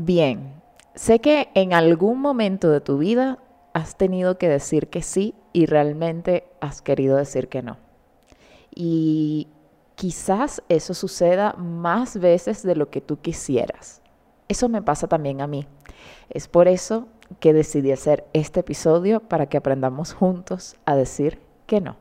Bien, 0.00 0.52
sé 0.94 1.18
que 1.18 1.48
en 1.54 1.72
algún 1.72 2.20
momento 2.20 2.70
de 2.70 2.80
tu 2.80 2.98
vida 2.98 3.40
has 3.72 3.96
tenido 3.96 4.38
que 4.38 4.48
decir 4.48 4.86
que 4.90 5.02
sí 5.02 5.34
y 5.52 5.66
realmente 5.66 6.44
has 6.60 6.82
querido 6.82 7.16
decir 7.16 7.48
que 7.48 7.62
no. 7.62 7.78
Y 8.72 9.48
quizás 9.96 10.62
eso 10.68 10.94
suceda 10.94 11.54
más 11.54 12.16
veces 12.16 12.62
de 12.62 12.76
lo 12.76 12.90
que 12.90 13.00
tú 13.00 13.18
quisieras. 13.20 14.00
Eso 14.46 14.68
me 14.68 14.82
pasa 14.82 15.08
también 15.08 15.40
a 15.40 15.48
mí. 15.48 15.66
Es 16.30 16.46
por 16.46 16.68
eso 16.68 17.08
que 17.40 17.52
decidí 17.52 17.90
hacer 17.90 18.24
este 18.34 18.60
episodio 18.60 19.18
para 19.18 19.46
que 19.46 19.56
aprendamos 19.56 20.12
juntos 20.12 20.76
a 20.84 20.94
decir 20.94 21.40
que 21.66 21.80
no. 21.80 21.96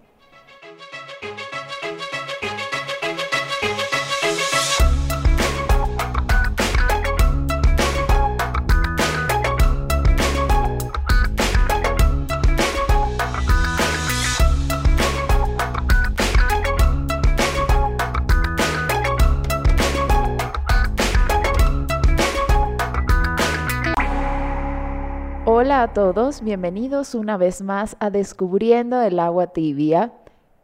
Hola 25.77 25.83
a 25.83 25.93
todos, 25.93 26.41
bienvenidos 26.41 27.13
una 27.13 27.37
vez 27.37 27.61
más 27.61 27.97
a 27.99 28.09
Descubriendo 28.09 28.99
el 28.99 29.19
agua 29.19 29.53
tibia. 29.53 30.11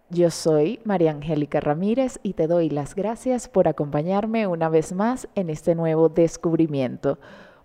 Yo 0.09 0.31
soy 0.31 0.79
María 0.85 1.11
Angélica 1.11 1.59
Ramírez 1.59 2.19
y 2.23 2.33
te 2.33 2.47
doy 2.47 2.71
las 2.71 2.95
gracias 2.95 3.47
por 3.47 3.67
acompañarme 3.67 4.47
una 4.47 4.69
vez 4.69 4.91
más 4.91 5.27
en 5.35 5.51
este 5.51 5.75
nuevo 5.75 6.09
descubrimiento. 6.09 7.19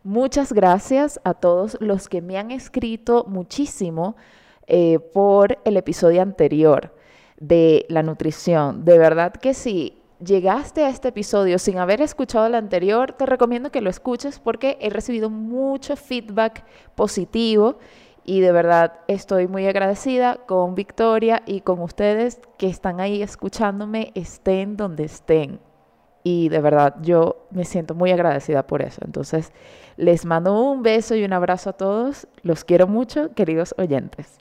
Muchas 0.05 0.53
gracias 0.53 1.23
a 1.25 1.33
todos 1.33 1.79
los 1.81 2.11
que 2.11 2.21
me 2.21 2.37
han 2.37 2.51
escrito 2.51 3.25
muchísimo 3.27 4.15
eh, 4.67 4.99
por 4.99 5.57
el 5.65 5.79
episodio 5.79 6.21
anterior 6.21 6.95
de 7.41 7.87
la 7.89 8.03
nutrición. 8.03 8.85
De 8.85 8.99
verdad 8.99 9.33
que 9.33 9.55
sí, 9.55 10.03
llegaste 10.25 10.85
a 10.85 10.89
este 10.89 11.09
episodio 11.09 11.59
sin 11.59 11.79
haber 11.79 12.01
escuchado 12.03 12.47
el 12.47 12.55
anterior, 12.55 13.13
te 13.13 13.27
recomiendo 13.27 13.71
que 13.71 13.81
lo 13.81 13.91
escuches 13.91 14.39
porque 14.39 14.79
he 14.81 14.91
recibido 14.91 15.31
mucho 15.31 15.97
feedback 15.97 16.65
positivo 16.95 17.79
y 18.25 18.41
de 18.41 18.53
verdad 18.53 19.01
estoy 19.09 19.49
muy 19.49 19.67
agradecida 19.67 20.37
con 20.47 20.75
Victoria 20.75 21.43
y 21.47 21.63
con 21.63 21.81
ustedes 21.81 22.41
que 22.59 22.69
están 22.69 23.01
ahí 23.01 23.23
escuchándome, 23.23 24.13
estén 24.15 24.77
donde 24.77 25.05
estén. 25.05 25.61
Y 26.25 26.51
de 26.51 26.61
verdad 26.61 26.97
yo 27.01 27.47
me 27.51 27.65
siento 27.65 27.95
muy 27.95 28.11
agradecida 28.11 28.67
por 28.67 28.83
eso. 28.83 29.01
Entonces 29.03 29.53
les 29.97 30.27
mando 30.27 30.61
un 30.61 30.83
beso 30.83 31.15
y 31.15 31.25
un 31.25 31.33
abrazo 31.33 31.71
a 31.71 31.73
todos. 31.73 32.29
Los 32.43 32.65
quiero 32.65 32.87
mucho, 32.87 33.33
queridos 33.35 33.75
oyentes. 33.79 34.39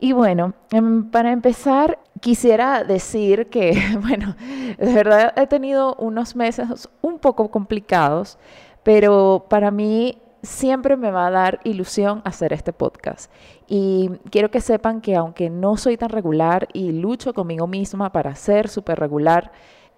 Y 0.00 0.12
bueno, 0.12 0.54
em, 0.70 1.10
para 1.10 1.32
empezar, 1.32 1.98
quisiera 2.20 2.84
decir 2.84 3.48
que, 3.48 3.72
bueno, 4.00 4.36
de 4.78 4.92
verdad 4.92 5.32
he 5.36 5.46
tenido 5.46 5.94
unos 5.96 6.36
meses 6.36 6.88
un 7.02 7.18
poco 7.18 7.50
complicados, 7.50 8.38
pero 8.82 9.46
para 9.48 9.70
mí 9.70 10.18
siempre 10.42 10.96
me 10.96 11.10
va 11.10 11.26
a 11.26 11.30
dar 11.30 11.60
ilusión 11.64 12.22
hacer 12.24 12.52
este 12.52 12.72
podcast. 12.72 13.30
Y 13.66 14.10
quiero 14.30 14.50
que 14.50 14.60
sepan 14.60 15.00
que 15.00 15.16
aunque 15.16 15.50
no 15.50 15.76
soy 15.76 15.96
tan 15.96 16.10
regular 16.10 16.68
y 16.72 16.92
lucho 16.92 17.34
conmigo 17.34 17.66
misma 17.66 18.12
para 18.12 18.34
ser 18.36 18.68
súper 18.68 19.00
regular, 19.00 19.50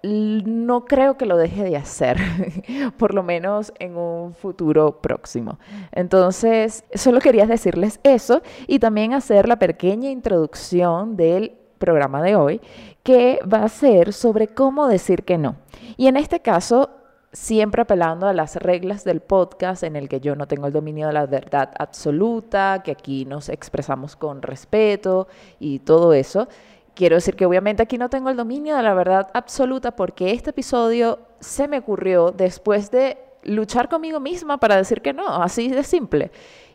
no 0.03 0.85
creo 0.85 1.17
que 1.17 1.25
lo 1.25 1.37
deje 1.37 1.63
de 1.63 1.77
hacer, 1.77 2.17
por 2.97 3.13
lo 3.13 3.23
menos 3.23 3.71
en 3.79 3.97
un 3.97 4.33
futuro 4.33 5.01
próximo. 5.01 5.59
Entonces, 5.91 6.83
solo 6.93 7.19
quería 7.19 7.45
decirles 7.45 7.99
eso 8.03 8.41
y 8.67 8.79
también 8.79 9.13
hacer 9.13 9.47
la 9.47 9.59
pequeña 9.59 10.09
introducción 10.09 11.15
del 11.15 11.57
programa 11.77 12.21
de 12.21 12.35
hoy, 12.35 12.61
que 13.03 13.39
va 13.51 13.63
a 13.63 13.69
ser 13.69 14.13
sobre 14.13 14.47
cómo 14.47 14.87
decir 14.87 15.23
que 15.23 15.37
no. 15.37 15.55
Y 15.97 16.07
en 16.07 16.17
este 16.17 16.39
caso, 16.39 16.89
siempre 17.33 17.81
apelando 17.81 18.27
a 18.27 18.33
las 18.33 18.55
reglas 18.57 19.03
del 19.03 19.21
podcast 19.21 19.83
en 19.83 19.95
el 19.95 20.09
que 20.09 20.19
yo 20.19 20.35
no 20.35 20.47
tengo 20.47 20.67
el 20.67 20.73
dominio 20.73 21.07
de 21.07 21.13
la 21.13 21.25
verdad 21.25 21.71
absoluta, 21.77 22.81
que 22.83 22.91
aquí 22.91 23.25
nos 23.25 23.49
expresamos 23.49 24.15
con 24.15 24.41
respeto 24.41 25.27
y 25.59 25.79
todo 25.79 26.13
eso. 26.13 26.47
Quiero 26.93 27.15
decir 27.15 27.35
que 27.35 27.45
obviamente 27.45 27.83
aquí 27.83 27.97
no 27.97 28.09
tengo 28.09 28.29
el 28.29 28.37
dominio 28.37 28.75
de 28.75 28.83
la 28.83 28.93
verdad 28.93 29.29
absoluta 29.33 29.95
porque 29.95 30.31
este 30.31 30.49
episodio 30.49 31.19
se 31.39 31.67
me 31.67 31.79
ocurrió 31.79 32.31
después 32.31 32.91
de 32.91 33.17
luchar 33.43 33.89
conmigo 33.89 34.19
misma 34.19 34.59
para 34.59 34.75
decir 34.75 35.01
que 35.01 35.13
no, 35.13 35.27
así 35.27 35.69
de 35.69 35.83
simple. 35.83 36.31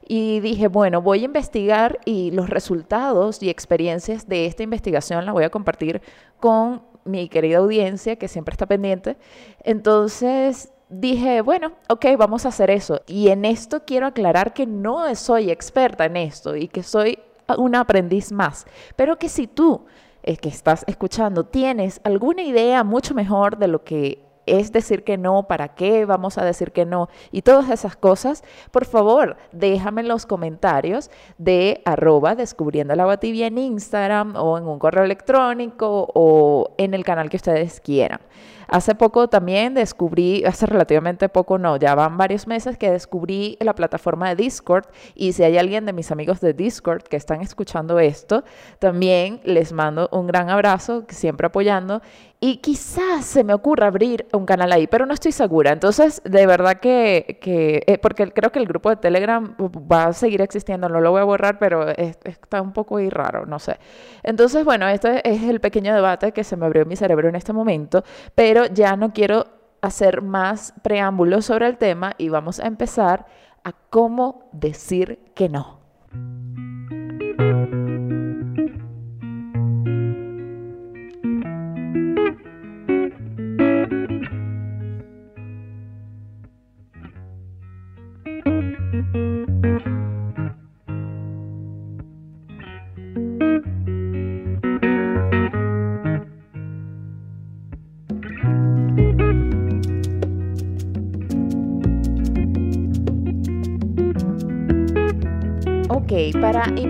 Y 0.09 0.41
dije, 0.41 0.69
bueno, 0.69 1.03
voy 1.03 1.23
a 1.23 1.25
investigar 1.25 1.99
y 2.05 2.31
los 2.31 2.49
resultados 2.49 3.43
y 3.43 3.51
experiencias 3.51 4.29
de 4.29 4.47
esta 4.47 4.63
investigación 4.63 5.25
la 5.27 5.33
voy 5.33 5.45
a 5.45 5.51
compartir 5.51 6.01
con 6.41 6.83
mi 7.05 7.29
querida 7.29 7.59
audiencia 7.59 8.17
que 8.17 8.29
siempre 8.29 8.53
está 8.53 8.67
pendiente. 8.67 9.17
Entonces 9.65 10.73
dije, 10.89 11.41
bueno, 11.41 11.73
ok, 11.89 12.07
vamos 12.17 12.47
a 12.47 12.49
hacer 12.49 12.71
eso. 12.71 13.03
Y 13.07 13.29
en 13.29 13.45
esto 13.45 13.85
quiero 13.85 14.07
aclarar 14.07 14.55
que 14.55 14.67
no 14.67 15.13
soy 15.15 15.51
experta 15.51 16.05
en 16.05 16.17
esto 16.17 16.57
y 16.57 16.69
que 16.69 16.83
soy 16.83 17.19
una 17.59 17.81
aprendiz 17.81 18.33
más, 18.33 18.67
pero 18.97 19.19
que 19.19 19.29
si 19.29 19.47
tú 19.47 19.87
que 20.35 20.49
estás 20.49 20.85
escuchando 20.89 21.45
tienes 21.45 22.01
alguna 22.05 22.43
idea 22.43 22.83
mucho 22.85 23.15
mejor 23.15 23.59
de 23.59 23.69
lo 23.69 23.85
que 23.85 24.27
es 24.47 24.73
decir 24.73 25.05
que 25.05 25.19
no, 25.19 25.49
para 25.49 25.75
qué 25.75 26.05
vamos 26.05 26.39
a 26.39 26.45
decir 26.45 26.73
que 26.73 26.87
no 26.87 27.09
y 27.33 27.43
todas 27.43 27.69
esas 27.71 27.97
cosas, 27.97 28.43
por 28.71 28.85
favor, 28.85 29.37
déjame 29.53 30.03
en 30.03 30.09
los 30.09 30.25
comentarios 30.25 31.11
de 31.37 31.83
arroba 31.85 32.35
descubriendo 32.35 32.95
la 32.95 33.03
agua 33.03 33.19
tibia 33.19 33.49
en 33.49 33.59
Instagram 33.59 34.37
o 34.37 34.57
en 34.57 34.67
un 34.67 34.79
correo 34.79 35.05
electrónico 35.05 36.09
o 36.15 36.75
en 36.79 36.95
el 36.95 37.05
canal 37.05 37.29
que 37.29 37.37
ustedes 37.37 37.81
quieran. 37.81 38.21
Hace 38.69 38.95
poco 38.95 39.29
también 39.29 39.75
descubrí, 39.75 40.45
hace 40.45 40.67
relativamente 40.67 41.29
poco 41.29 41.59
no, 41.59 41.77
ya 41.77 41.95
van 41.95 42.17
varios 42.17 42.47
meses 42.47 42.77
que 42.77 42.91
descubrí 42.91 43.57
la 43.61 43.75
plataforma 43.75 44.29
de 44.29 44.37
Discord 44.37 44.87
y 45.15 45.33
si 45.33 45.43
hay 45.43 45.59
alguien 45.59 45.87
de 45.87 45.93
mis 45.93 46.11
amigos 46.11 46.41
de 46.41 46.53
Discord 46.53 47.03
que 47.03 47.17
están 47.17 47.41
escuchando 47.41 47.99
esto, 47.99 48.45
también 48.79 49.41
les 49.45 49.73
mando 49.73 50.09
un 50.13 50.27
gran 50.27 50.51
abrazo, 50.51 51.05
siempre 51.09 51.47
apoyando 51.47 52.03
y 52.39 52.59
quizás 52.59 53.25
se 53.25 53.45
me 53.45 53.55
ocurra 53.55 53.87
abrir 53.87 54.27
un 54.33 54.45
canal 54.45 54.71
ahí, 54.73 54.87
pero 54.87 55.07
no 55.07 55.15
estoy 55.15 55.33
segura. 55.33 55.73
Entonces, 55.73 56.21
de 56.25 56.47
verdad 56.47 56.81
que, 56.81 57.41
eh, 57.43 57.99
porque 57.99 58.31
creo 58.31 58.53
que 58.53 58.59
el 58.59 58.67
grupo 58.67 58.91
de 58.91 58.97
Telegram 58.97 59.55
va 59.91 60.05
a 60.05 60.13
seguir 60.13 60.43
existiendo, 60.43 60.89
no 60.89 61.01
lo 61.01 61.11
voy 61.11 61.23
a 61.23 61.25
borrar, 61.25 61.59
pero 61.59 61.89
está 61.89 62.61
un 62.61 62.73
poco 62.73 62.99
ahí 62.99 63.09
raro, 63.09 63.47
no 63.47 63.59
sé. 63.59 63.79
Entonces, 64.23 64.65
bueno, 64.65 64.87
este 64.89 65.27
es 65.29 65.45
el 65.45 65.61
pequeño 65.61 65.95
debate 65.95 66.33
que 66.33 66.45
se 66.45 66.57
me 66.57 66.67
abrió 66.67 66.83
en 66.83 66.89
mi 66.89 66.97
cerebro 66.97 67.29
en 67.29 67.37
este 67.37 67.53
momento, 67.55 68.05
pero 68.35 68.56
ya 68.65 68.97
no 68.97 69.13
quiero 69.13 69.47
hacer 69.83 70.23
más 70.23 70.75
preámbulos 70.83 71.45
sobre 71.45 71.67
el 71.67 71.77
tema 71.77 72.15
y 72.19 72.29
vamos 72.29 72.59
a 72.59 72.67
empezar 72.67 73.27
a 73.63 73.73
cómo 73.73 74.49
decir 74.53 75.21
que 75.35 75.49
no. 75.49 75.81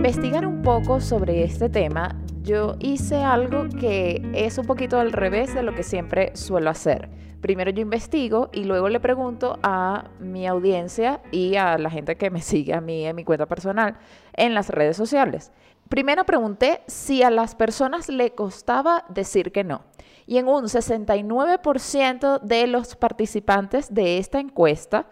Investigar 0.07 0.47
un 0.47 0.61
poco 0.61 1.01
sobre 1.01 1.43
este 1.43 1.67
tema, 1.67 2.15
yo 2.41 2.77
hice 2.79 3.17
algo 3.17 3.67
que 3.67 4.21
es 4.33 4.57
un 4.57 4.65
poquito 4.65 4.97
al 5.01 5.11
revés 5.11 5.53
de 5.53 5.63
lo 5.63 5.75
que 5.75 5.83
siempre 5.83 6.33
suelo 6.33 6.69
hacer. 6.69 7.09
Primero 7.41 7.71
yo 7.71 7.81
investigo 7.81 8.49
y 8.53 8.63
luego 8.63 8.87
le 8.87 9.01
pregunto 9.01 9.59
a 9.63 10.05
mi 10.21 10.47
audiencia 10.47 11.19
y 11.33 11.57
a 11.57 11.77
la 11.77 11.89
gente 11.89 12.15
que 12.15 12.29
me 12.29 12.41
sigue 12.41 12.73
a 12.73 12.79
mí 12.79 13.05
en 13.05 13.17
mi 13.17 13.25
cuenta 13.25 13.47
personal 13.47 13.97
en 14.31 14.53
las 14.53 14.69
redes 14.69 14.95
sociales. 14.95 15.51
Primero 15.89 16.23
pregunté 16.23 16.83
si 16.87 17.21
a 17.21 17.29
las 17.29 17.53
personas 17.55 18.07
le 18.07 18.33
costaba 18.33 19.03
decir 19.09 19.51
que 19.51 19.65
no. 19.65 19.81
Y 20.25 20.37
en 20.37 20.47
un 20.47 20.67
69% 20.67 22.39
de 22.39 22.67
los 22.67 22.95
participantes 22.95 23.93
de 23.93 24.19
esta 24.19 24.39
encuesta, 24.39 25.09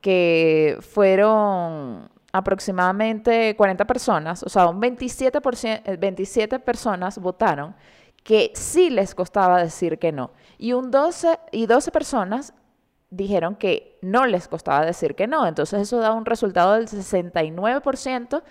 que 0.00 0.78
fueron 0.80 2.08
aproximadamente 2.32 3.56
40 3.56 3.86
personas, 3.86 4.42
o 4.42 4.48
sea, 4.48 4.66
un 4.68 4.80
27%, 4.80 5.98
27 5.98 6.56
eh, 6.56 6.58
personas 6.58 7.18
votaron 7.18 7.74
que 8.22 8.52
sí 8.54 8.90
les 8.90 9.14
costaba 9.14 9.62
decir 9.62 9.98
que 9.98 10.12
no. 10.12 10.32
Y 10.58 10.74
un 10.74 10.90
12 10.90 11.38
y 11.52 11.66
12 11.66 11.90
personas 11.90 12.52
dijeron 13.10 13.56
que 13.56 13.98
no 14.02 14.26
les 14.26 14.48
costaba 14.48 14.84
decir 14.84 15.14
que 15.14 15.26
no. 15.26 15.46
Entonces 15.46 15.80
eso 15.80 15.98
da 15.98 16.12
un 16.12 16.26
resultado 16.26 16.74
del 16.74 16.88
69% 16.88 18.42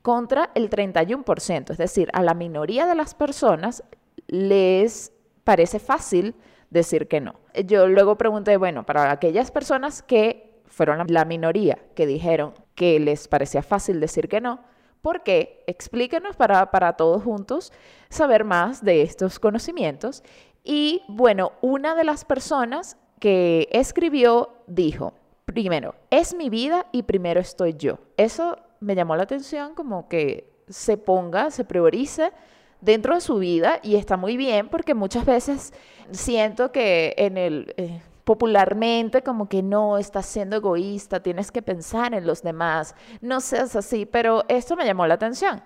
contra 0.00 0.50
el 0.54 0.70
31%. 0.70 1.70
Es 1.72 1.78
decir, 1.78 2.08
a 2.14 2.22
la 2.22 2.32
minoría 2.32 2.86
de 2.86 2.94
las 2.94 3.14
personas 3.14 3.84
les 4.28 5.12
parece 5.44 5.78
fácil 5.78 6.34
decir 6.70 7.08
que 7.08 7.20
no. 7.20 7.34
Yo 7.66 7.86
luego 7.88 8.16
pregunté, 8.16 8.56
bueno, 8.56 8.86
para 8.86 9.10
aquellas 9.10 9.50
personas 9.50 10.02
que 10.02 10.62
fueron 10.66 11.06
la 11.08 11.24
minoría 11.24 11.78
que 11.94 12.06
dijeron 12.06 12.54
que 12.76 13.00
les 13.00 13.26
parecía 13.26 13.62
fácil 13.62 13.98
decir 13.98 14.28
que 14.28 14.40
no, 14.40 14.60
¿por 15.02 15.24
qué? 15.24 15.64
Explíquenos 15.66 16.36
para, 16.36 16.70
para 16.70 16.92
todos 16.92 17.24
juntos 17.24 17.72
saber 18.08 18.44
más 18.44 18.84
de 18.84 19.02
estos 19.02 19.40
conocimientos. 19.40 20.22
Y 20.62 21.02
bueno, 21.08 21.52
una 21.62 21.96
de 21.96 22.04
las 22.04 22.24
personas 22.24 22.96
que 23.18 23.68
escribió 23.72 24.50
dijo, 24.66 25.14
primero, 25.44 25.94
es 26.10 26.34
mi 26.34 26.50
vida 26.50 26.86
y 26.92 27.02
primero 27.02 27.40
estoy 27.40 27.74
yo. 27.74 27.98
Eso 28.16 28.58
me 28.80 28.94
llamó 28.94 29.16
la 29.16 29.22
atención 29.24 29.74
como 29.74 30.08
que 30.08 30.52
se 30.68 30.96
ponga, 30.96 31.50
se 31.50 31.64
priorice 31.64 32.32
dentro 32.80 33.14
de 33.14 33.20
su 33.20 33.38
vida 33.38 33.80
y 33.82 33.96
está 33.96 34.16
muy 34.16 34.36
bien 34.36 34.68
porque 34.68 34.94
muchas 34.94 35.24
veces 35.24 35.72
siento 36.10 36.72
que 36.72 37.14
en 37.16 37.38
el... 37.38 37.74
Eh, 37.76 38.00
popularmente 38.26 39.22
como 39.22 39.48
que 39.48 39.62
no, 39.62 39.98
estás 39.98 40.26
siendo 40.26 40.56
egoísta, 40.56 41.22
tienes 41.22 41.52
que 41.52 41.62
pensar 41.62 42.12
en 42.12 42.26
los 42.26 42.42
demás, 42.42 42.96
no 43.20 43.38
seas 43.38 43.76
así, 43.76 44.04
pero 44.04 44.42
esto 44.48 44.74
me 44.74 44.84
llamó 44.84 45.06
la 45.06 45.14
atención. 45.14 45.62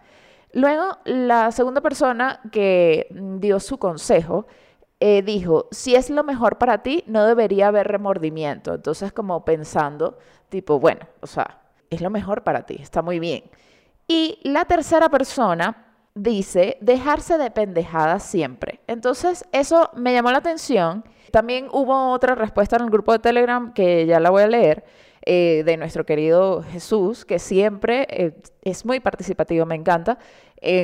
Luego, 0.52 0.98
la 1.06 1.52
segunda 1.52 1.80
persona 1.80 2.38
que 2.52 3.06
dio 3.38 3.60
su 3.60 3.78
consejo 3.78 4.46
eh, 5.00 5.22
dijo, 5.22 5.68
si 5.70 5.94
es 5.94 6.10
lo 6.10 6.22
mejor 6.22 6.58
para 6.58 6.82
ti, 6.82 7.02
no 7.06 7.24
debería 7.24 7.68
haber 7.68 7.88
remordimiento. 7.88 8.74
Entonces, 8.74 9.10
como 9.10 9.42
pensando, 9.46 10.18
tipo, 10.50 10.78
bueno, 10.78 11.06
o 11.22 11.26
sea, 11.26 11.62
es 11.88 12.02
lo 12.02 12.10
mejor 12.10 12.44
para 12.44 12.66
ti, 12.66 12.76
está 12.78 13.00
muy 13.00 13.20
bien. 13.20 13.44
Y 14.06 14.38
la 14.42 14.66
tercera 14.66 15.08
persona 15.08 15.94
dice, 16.14 16.76
dejarse 16.82 17.38
de 17.38 17.50
pendejadas 17.50 18.22
siempre. 18.22 18.80
Entonces, 18.86 19.46
eso 19.50 19.88
me 19.96 20.12
llamó 20.12 20.30
la 20.30 20.38
atención. 20.38 21.04
También 21.31 21.69
hubo 21.73 22.11
otra 22.12 22.35
respuesta 22.35 22.77
en 22.77 22.82
el 22.82 22.91
grupo 22.91 23.12
de 23.12 23.19
Telegram 23.19 23.73
que 23.73 24.06
ya 24.06 24.21
la 24.21 24.31
voy 24.31 24.43
a 24.43 24.49
leer. 24.49 24.85
Eh, 25.23 25.65
de 25.67 25.77
nuestro 25.77 26.06
querido 26.06 26.62
Jesús, 26.62 27.27
que 27.27 27.38
siempre 27.38 28.06
eh, 28.09 28.32
es 28.62 28.87
muy 28.87 29.00
participativo, 29.00 29.67
me 29.67 29.75
encanta, 29.75 30.19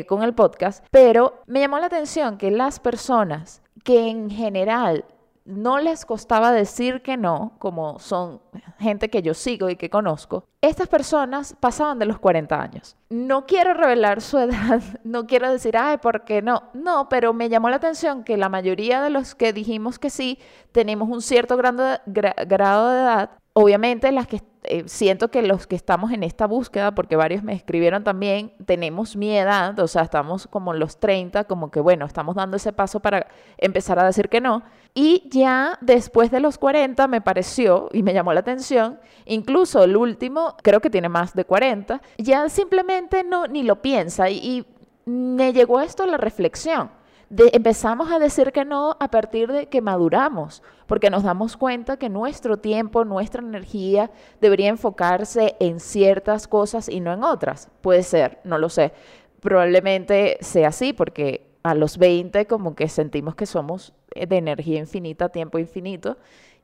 con 0.06 0.22
el 0.22 0.34
podcast, 0.34 0.84
pero 0.90 1.42
me 1.46 1.60
llamó 1.60 1.78
la 1.78 1.86
atención 1.86 2.36
que 2.36 2.50
las 2.50 2.78
personas 2.78 3.62
que 3.82 4.08
en 4.08 4.30
general 4.30 5.06
no 5.46 5.78
les 5.78 6.04
costaba 6.04 6.50
decir 6.52 7.02
que 7.02 7.16
no, 7.16 7.52
como 7.58 7.98
son 7.98 8.40
gente 8.78 9.08
que 9.08 9.22
yo 9.22 9.32
sigo 9.32 9.70
y 9.70 9.76
que 9.76 9.88
conozco, 9.88 10.44
estas 10.60 10.88
personas 10.88 11.56
pasaban 11.60 11.98
de 11.98 12.06
los 12.06 12.18
40 12.18 12.60
años. 12.60 12.96
No 13.08 13.46
quiero 13.46 13.72
revelar 13.72 14.20
su 14.20 14.38
edad, 14.40 14.82
no 15.04 15.26
quiero 15.26 15.50
decir, 15.50 15.76
ay, 15.76 15.98
¿por 15.98 16.24
qué 16.24 16.42
no? 16.42 16.64
No, 16.74 17.08
pero 17.08 17.32
me 17.32 17.48
llamó 17.48 17.70
la 17.70 17.76
atención 17.76 18.24
que 18.24 18.36
la 18.36 18.48
mayoría 18.48 19.00
de 19.00 19.10
los 19.10 19.34
que 19.34 19.52
dijimos 19.52 19.98
que 19.98 20.10
sí, 20.10 20.38
tenemos 20.72 21.08
un 21.08 21.22
cierto 21.22 21.56
grado 21.56 22.00
de, 22.06 22.32
edad. 22.46 23.30
Obviamente 23.58 24.12
las 24.12 24.26
que 24.26 24.42
eh, 24.64 24.82
siento 24.84 25.30
que 25.30 25.40
los 25.40 25.66
que 25.66 25.76
estamos 25.76 26.12
en 26.12 26.22
esta 26.22 26.46
búsqueda, 26.46 26.94
porque 26.94 27.16
varios 27.16 27.42
me 27.42 27.54
escribieron 27.54 28.04
también, 28.04 28.52
tenemos 28.66 29.16
mi 29.16 29.34
edad, 29.34 29.78
o 29.78 29.88
sea, 29.88 30.02
estamos 30.02 30.46
como 30.46 30.74
los 30.74 31.00
30, 31.00 31.44
como 31.44 31.70
que 31.70 31.80
bueno, 31.80 32.04
estamos 32.04 32.36
dando 32.36 32.58
ese 32.58 32.74
paso 32.74 33.00
para 33.00 33.28
empezar 33.56 33.98
a 33.98 34.04
decir 34.04 34.28
que 34.28 34.42
no. 34.42 34.62
Y 34.92 35.26
ya 35.30 35.78
después 35.80 36.30
de 36.30 36.40
los 36.40 36.58
40 36.58 37.08
me 37.08 37.22
pareció 37.22 37.88
y 37.94 38.02
me 38.02 38.12
llamó 38.12 38.34
la 38.34 38.40
atención, 38.40 39.00
incluso 39.24 39.84
el 39.84 39.96
último, 39.96 40.54
creo 40.62 40.80
que 40.80 40.90
tiene 40.90 41.08
más 41.08 41.32
de 41.32 41.46
40, 41.46 42.02
ya 42.18 42.50
simplemente 42.50 43.24
no 43.24 43.46
ni 43.46 43.62
lo 43.62 43.80
piensa 43.80 44.28
y, 44.28 44.36
y 44.36 44.66
me 45.10 45.54
llegó 45.54 45.80
esto 45.80 46.04
la 46.04 46.18
reflexión 46.18 46.90
empezamos 47.30 48.10
a 48.10 48.18
decir 48.18 48.52
que 48.52 48.64
no 48.64 48.96
a 49.00 49.08
partir 49.08 49.50
de 49.50 49.66
que 49.66 49.80
maduramos, 49.80 50.62
porque 50.86 51.10
nos 51.10 51.22
damos 51.22 51.56
cuenta 51.56 51.96
que 51.96 52.08
nuestro 52.08 52.58
tiempo, 52.58 53.04
nuestra 53.04 53.42
energía 53.42 54.10
debería 54.40 54.68
enfocarse 54.68 55.56
en 55.58 55.80
ciertas 55.80 56.46
cosas 56.46 56.88
y 56.88 57.00
no 57.00 57.12
en 57.12 57.24
otras. 57.24 57.68
Puede 57.80 58.02
ser, 58.02 58.38
no 58.44 58.58
lo 58.58 58.68
sé. 58.68 58.92
Probablemente 59.40 60.38
sea 60.40 60.68
así 60.68 60.92
porque 60.92 61.46
a 61.62 61.74
los 61.74 61.98
20 61.98 62.46
como 62.46 62.76
que 62.76 62.88
sentimos 62.88 63.34
que 63.34 63.46
somos 63.46 63.92
de 64.14 64.36
energía 64.36 64.78
infinita, 64.78 65.28
tiempo 65.28 65.58
infinito, 65.58 66.16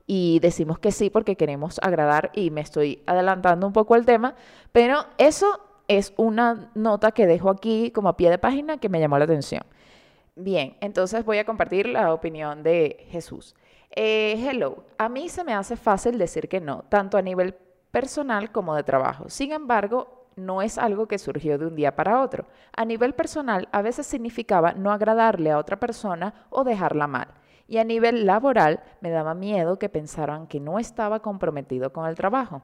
y 0.07 0.39
decimos 0.41 0.79
que 0.79 0.93
sí 0.93 1.11
porque 1.11 1.37
queremos 1.37 1.79
agradar 1.83 2.31
y 2.35 2.51
me 2.51 2.61
estoy 2.61 3.03
adelantando 3.07 3.67
un 3.67 3.73
poco 3.73 3.95
al 3.95 4.07
tema, 4.07 4.35
pero 4.73 5.05
eso 5.19 5.61
es 5.89 6.13
una 6.17 6.71
nota 6.75 7.13
que 7.13 7.27
dejo 7.27 7.51
aquí 7.51 7.91
como 7.91 8.09
a 8.09 8.17
pie 8.17 8.31
de 8.31 8.39
página 8.39 8.79
que 8.79 8.89
me 8.89 9.01
llamó 9.01 9.19
la 9.19 9.25
atención. 9.25 9.63
Bien, 10.35 10.77
entonces 10.81 11.25
voy 11.27 11.39
a 11.39 11.45
compartir 11.45 11.87
la 11.87 12.15
opinión 12.15 12.63
de 12.63 13.07
Jesús. 13.11 13.55
Eh, 13.95 14.35
hello, 14.39 14.85
a 14.97 15.11
mí 15.11 15.29
se 15.29 15.45
me 15.45 15.53
hace 15.53 15.77
fácil 15.77 16.17
decir 16.17 16.49
que 16.49 16.61
no, 16.61 16.85
tanto 16.89 17.19
a 17.19 17.23
nivel 17.23 17.55
personal 17.91 18.51
como 18.51 18.75
de 18.75 18.83
trabajo. 18.83 19.29
Sin 19.29 19.53
embargo, 19.53 20.29
no 20.37 20.63
es 20.63 20.79
algo 20.79 21.07
que 21.07 21.19
surgió 21.19 21.59
de 21.59 21.67
un 21.67 21.77
día 21.77 21.95
para 21.95 22.23
otro. 22.23 22.47
A 22.75 22.87
nivel 22.87 23.15
personal, 23.15 23.69
a 23.73 23.83
veces 23.83 24.07
significaba 24.07 24.73
no 24.73 24.91
agradarle 24.91 25.51
a 25.51 25.59
otra 25.59 25.79
persona 25.79 26.47
o 26.49 26.65
dejarla 26.65 27.07
mal. 27.07 27.29
Y 27.69 27.77
a 27.77 27.85
nivel 27.85 28.25
laboral, 28.25 28.83
me 29.03 29.11
daba 29.11 29.35
miedo 29.35 29.79
que 29.79 29.91
pensaran 29.91 30.47
que 30.47 30.61
no 30.61 30.79
estaba 30.79 31.21
comprometido 31.21 31.93
con 31.93 32.07
el 32.07 32.15
trabajo. 32.15 32.63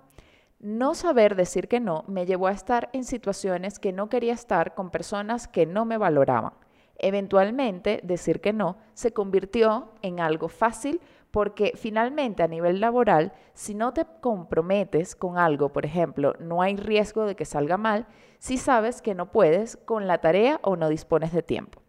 No 0.58 0.94
saber 0.94 1.36
decir 1.36 1.68
que 1.68 1.80
no 1.80 2.04
me 2.08 2.24
llevó 2.24 2.46
a 2.46 2.52
estar 2.52 2.88
en 2.94 3.04
situaciones 3.04 3.78
que 3.78 3.92
no 3.92 4.08
quería 4.08 4.32
estar 4.32 4.74
con 4.74 4.88
personas 4.88 5.46
que 5.46 5.66
no 5.66 5.84
me 5.84 5.98
valoraban. 5.98 6.54
Eventualmente, 6.98 8.00
decir 8.02 8.40
que 8.40 8.52
no 8.52 8.76
se 8.94 9.12
convirtió 9.12 9.92
en 10.02 10.20
algo 10.20 10.48
fácil 10.48 11.00
porque 11.30 11.72
finalmente 11.76 12.42
a 12.42 12.48
nivel 12.48 12.80
laboral, 12.80 13.32
si 13.54 13.74
no 13.74 13.92
te 13.92 14.04
comprometes 14.20 15.14
con 15.14 15.38
algo, 15.38 15.68
por 15.68 15.84
ejemplo, 15.84 16.34
no 16.40 16.62
hay 16.62 16.76
riesgo 16.76 17.26
de 17.26 17.36
que 17.36 17.44
salga 17.44 17.76
mal 17.76 18.06
si 18.38 18.56
sabes 18.56 19.02
que 19.02 19.14
no 19.14 19.30
puedes 19.30 19.76
con 19.76 20.06
la 20.06 20.18
tarea 20.18 20.58
o 20.62 20.76
no 20.76 20.88
dispones 20.88 21.32
de 21.32 21.42
tiempo. 21.42 21.82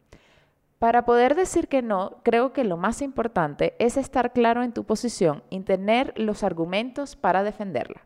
Para 0.77 1.03
poder 1.03 1.35
decir 1.35 1.67
que 1.67 1.81
no, 1.81 2.21
creo 2.23 2.53
que 2.53 2.63
lo 2.63 2.77
más 2.77 3.01
importante 3.01 3.75
es 3.79 3.97
estar 3.97 4.31
claro 4.31 4.63
en 4.63 4.73
tu 4.73 4.85
posición 4.85 5.43
y 5.49 5.59
tener 5.61 6.13
los 6.15 6.43
argumentos 6.43 7.15
para 7.15 7.43
defenderla. 7.43 8.05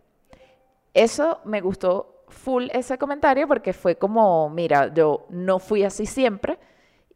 Eso 0.93 1.39
me 1.45 1.61
gustó 1.61 2.23
full 2.29 2.67
ese 2.71 2.97
comentario 2.97 3.47
porque 3.47 3.73
fue 3.73 3.95
como, 3.95 4.49
mira, 4.49 4.91
yo 4.93 5.27
no 5.29 5.59
fui 5.59 5.83
así 5.83 6.05
siempre, 6.07 6.57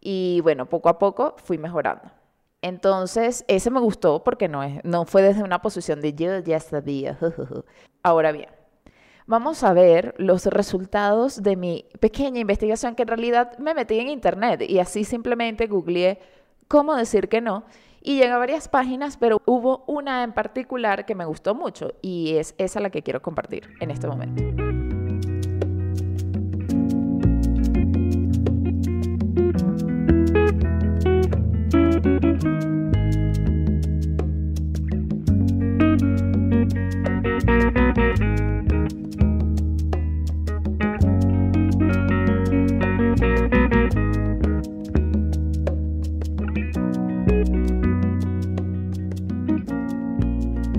y 0.09 0.39
bueno, 0.39 0.67
poco 0.67 0.87
a 0.87 0.99
poco 0.99 1.35
fui 1.43 1.57
mejorando. 1.57 2.09
Entonces, 2.61 3.43
ese 3.49 3.69
me 3.69 3.81
gustó 3.81 4.23
porque 4.23 4.47
no, 4.47 4.63
es, 4.63 4.79
no 4.85 5.03
fue 5.03 5.21
desde 5.21 5.43
una 5.43 5.61
posición 5.61 5.99
de 5.99 6.13
yo 6.13 6.39
ya 6.39 6.61
sabía. 6.61 7.19
Ahora 8.03 8.31
bien, 8.31 8.47
vamos 9.25 9.65
a 9.65 9.73
ver 9.73 10.15
los 10.17 10.45
resultados 10.45 11.43
de 11.43 11.57
mi 11.57 11.89
pequeña 11.99 12.39
investigación 12.39 12.95
que 12.95 13.01
en 13.01 13.09
realidad 13.09 13.57
me 13.57 13.73
metí 13.73 13.99
en 13.99 14.07
internet 14.07 14.61
y 14.61 14.79
así 14.79 15.03
simplemente 15.03 15.67
googleé 15.67 16.21
cómo 16.69 16.95
decir 16.95 17.27
que 17.27 17.41
no 17.41 17.65
y 18.01 18.15
llegué 18.15 18.31
a 18.31 18.37
varias 18.37 18.69
páginas, 18.69 19.17
pero 19.17 19.41
hubo 19.45 19.83
una 19.87 20.23
en 20.23 20.31
particular 20.31 21.05
que 21.05 21.15
me 21.15 21.25
gustó 21.25 21.53
mucho 21.53 21.91
y 22.01 22.37
es 22.37 22.55
esa 22.57 22.79
la 22.79 22.91
que 22.91 23.03
quiero 23.03 23.21
compartir 23.21 23.71
en 23.81 23.91
este 23.91 24.07
momento. 24.07 24.66
Música 32.07 32.66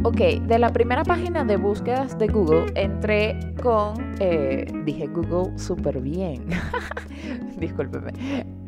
Ok, 0.08 0.20
de 0.20 0.58
la 0.58 0.70
primera 0.70 1.04
página 1.04 1.44
de 1.44 1.58
búsquedas 1.58 2.18
de 2.18 2.28
Google 2.28 2.72
entré 2.76 3.38
con, 3.62 4.16
eh, 4.20 4.64
dije 4.86 5.06
Google 5.06 5.58
súper 5.58 6.00
bien, 6.00 6.46
discúlpeme. 7.58 8.14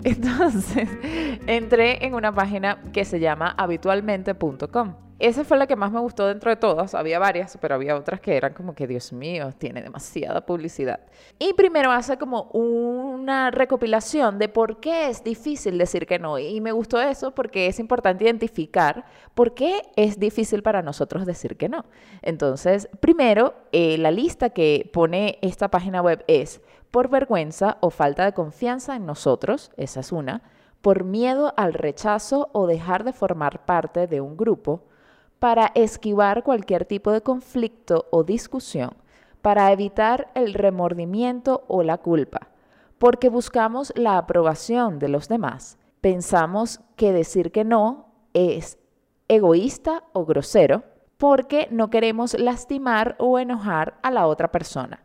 Entonces, 0.05 0.87
entré 1.47 2.05
en 2.05 2.15
una 2.15 2.31
página 2.31 2.83
que 2.93 3.07
se 3.07 3.21
llama 3.21 3.55
habitualmente.com. 3.57 5.10
esa 5.21 5.45
fue 5.45 5.59
la 5.59 5.67
que 5.67 5.77
más 5.77 5.93
me 5.93 6.01
gustó 6.01 6.27
dentro 6.27 6.51
de 6.51 6.57
todas. 6.57 6.95
Había 6.95 7.19
varias, 7.19 7.59
pero 7.61 7.75
había 7.75 7.95
otras 7.95 8.21
que 8.21 8.37
eran 8.37 8.55
como 8.55 8.75
que, 8.75 8.87
Dios 8.87 9.13
mío, 9.13 9.53
tiene 9.57 9.83
demasiada 9.83 10.45
publicidad. 10.47 11.01
Y 11.39 11.53
primero 11.53 11.93
hace 11.93 12.17
como 12.17 12.45
una 12.53 13.51
recopilación 13.51 14.39
de 14.39 14.49
por 14.49 14.81
qué 14.81 15.09
es 15.09 15.23
difícil 15.23 15.79
decir 15.79 16.07
que 16.07 16.19
no. 16.19 16.39
Y 16.39 16.61
me 16.61 16.73
gustó 16.73 17.01
eso 17.01 17.33
porque 17.33 17.67
es 17.67 17.79
importante 17.79 18.25
identificar 18.25 19.05
por 19.35 19.55
qué 19.55 19.83
es 19.95 20.19
difícil 20.19 20.63
para 20.63 20.83
nosotros 20.83 21.27
decir 21.27 21.57
que 21.57 21.69
no. 21.69 21.85
Entonces, 22.23 22.89
primero, 23.01 23.55
eh, 23.73 23.99
la 23.99 24.11
lista 24.11 24.51
que 24.51 24.91
pone 24.93 25.39
esta 25.43 25.69
página 25.69 26.01
web 26.01 26.25
es 26.27 26.61
por 26.91 27.09
vergüenza 27.09 27.79
o 27.81 27.91
falta 27.91 28.25
de 28.25 28.33
confianza 28.33 28.97
en 28.97 29.07
nosotros, 29.07 29.71
esa 29.77 30.01
es 30.01 30.13
una, 30.13 30.43
por 30.81 31.05
miedo 31.05 31.53
al 31.57 31.75
rechazo 31.75 32.49
o 32.53 32.67
dejar 32.67 33.05
de 33.05 33.13
formar 33.13 33.65
parte 33.65 34.07
de 34.07 34.21
un 34.21 34.37
grupo, 34.37 34.83
para 35.41 35.73
esquivar 35.75 36.45
cualquier 36.45 36.85
tipo 36.85 37.11
de 37.11 37.23
conflicto 37.23 38.07
o 38.11 38.23
discusión, 38.23 38.91
para 39.43 39.73
evitar 39.73 40.31
el 40.35 40.55
remordimiento 40.55 41.65
o 41.67 41.83
la 41.83 41.99
culpa, 41.99 42.51
porque 42.99 43.31
buscamos 43.31 43.93
la 43.97 44.19
aprobación 44.19 44.99
de 44.99 45.09
los 45.09 45.29
demás. 45.29 45.79
Pensamos 46.03 46.81
que 46.95 47.13
decir 47.13 47.51
que 47.51 47.65
no 47.65 48.13
es 48.35 48.79
egoísta 49.29 50.05
o 50.13 50.27
grosero, 50.27 50.85
porque 51.17 51.69
no 51.71 51.91
queremos 51.91 52.39
lastimar 52.39 53.17
o 53.19 53.39
enojar 53.39 53.99
a 54.03 54.11
la 54.11 54.27
otra 54.27 54.53
persona. 54.53 55.05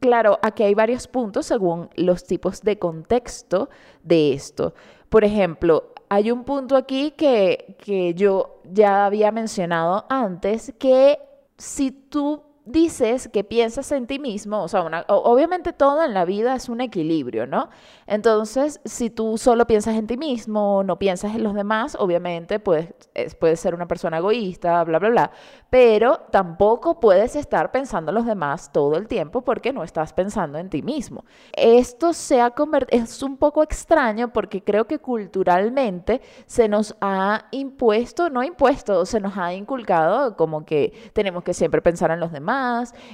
Claro, 0.00 0.38
aquí 0.42 0.62
hay 0.62 0.74
varios 0.74 1.06
puntos 1.06 1.46
según 1.46 1.90
los 1.96 2.24
tipos 2.24 2.62
de 2.62 2.78
contexto 2.78 3.68
de 4.02 4.32
esto. 4.32 4.74
Por 5.08 5.24
ejemplo, 5.24 5.91
hay 6.12 6.30
un 6.30 6.44
punto 6.44 6.76
aquí 6.76 7.12
que, 7.12 7.74
que 7.82 8.12
yo 8.12 8.60
ya 8.64 9.06
había 9.06 9.32
mencionado 9.32 10.04
antes, 10.10 10.74
que 10.78 11.18
si 11.56 11.90
tú 11.90 12.42
dices 12.64 13.28
que 13.28 13.42
piensas 13.42 13.90
en 13.90 14.06
ti 14.06 14.18
mismo, 14.18 14.62
o 14.62 14.68
sea, 14.68 14.82
obviamente 15.08 15.72
todo 15.72 16.04
en 16.04 16.14
la 16.14 16.24
vida 16.24 16.54
es 16.54 16.68
un 16.68 16.80
equilibrio, 16.80 17.46
¿no? 17.46 17.70
Entonces, 18.06 18.80
si 18.84 19.10
tú 19.10 19.36
solo 19.36 19.66
piensas 19.66 19.96
en 19.96 20.06
ti 20.06 20.16
mismo, 20.16 20.84
no 20.84 20.98
piensas 20.98 21.34
en 21.34 21.42
los 21.42 21.54
demás, 21.54 21.96
obviamente 21.98 22.60
puedes, 22.60 22.94
puedes 23.40 23.58
ser 23.58 23.74
una 23.74 23.88
persona 23.88 24.18
egoísta, 24.18 24.84
bla, 24.84 24.98
bla, 25.00 25.08
bla, 25.08 25.30
pero 25.70 26.20
tampoco 26.30 27.00
puedes 27.00 27.34
estar 27.34 27.72
pensando 27.72 28.10
en 28.10 28.14
los 28.14 28.26
demás 28.26 28.70
todo 28.72 28.96
el 28.96 29.08
tiempo 29.08 29.42
porque 29.42 29.72
no 29.72 29.82
estás 29.82 30.12
pensando 30.12 30.58
en 30.58 30.70
ti 30.70 30.82
mismo. 30.82 31.24
Esto 31.52 32.12
se 32.12 32.40
ha 32.40 32.50
convertido, 32.50 33.02
es 33.02 33.22
un 33.22 33.38
poco 33.38 33.62
extraño 33.62 34.32
porque 34.32 34.62
creo 34.62 34.86
que 34.86 34.98
culturalmente 35.00 36.20
se 36.46 36.68
nos 36.68 36.94
ha 37.00 37.46
impuesto, 37.50 38.30
no 38.30 38.44
impuesto, 38.44 39.04
se 39.04 39.18
nos 39.18 39.36
ha 39.36 39.52
inculcado 39.52 40.36
como 40.36 40.64
que 40.64 40.92
tenemos 41.12 41.42
que 41.42 41.54
siempre 41.54 41.82
pensar 41.82 42.12
en 42.12 42.20
los 42.20 42.30
demás 42.30 42.51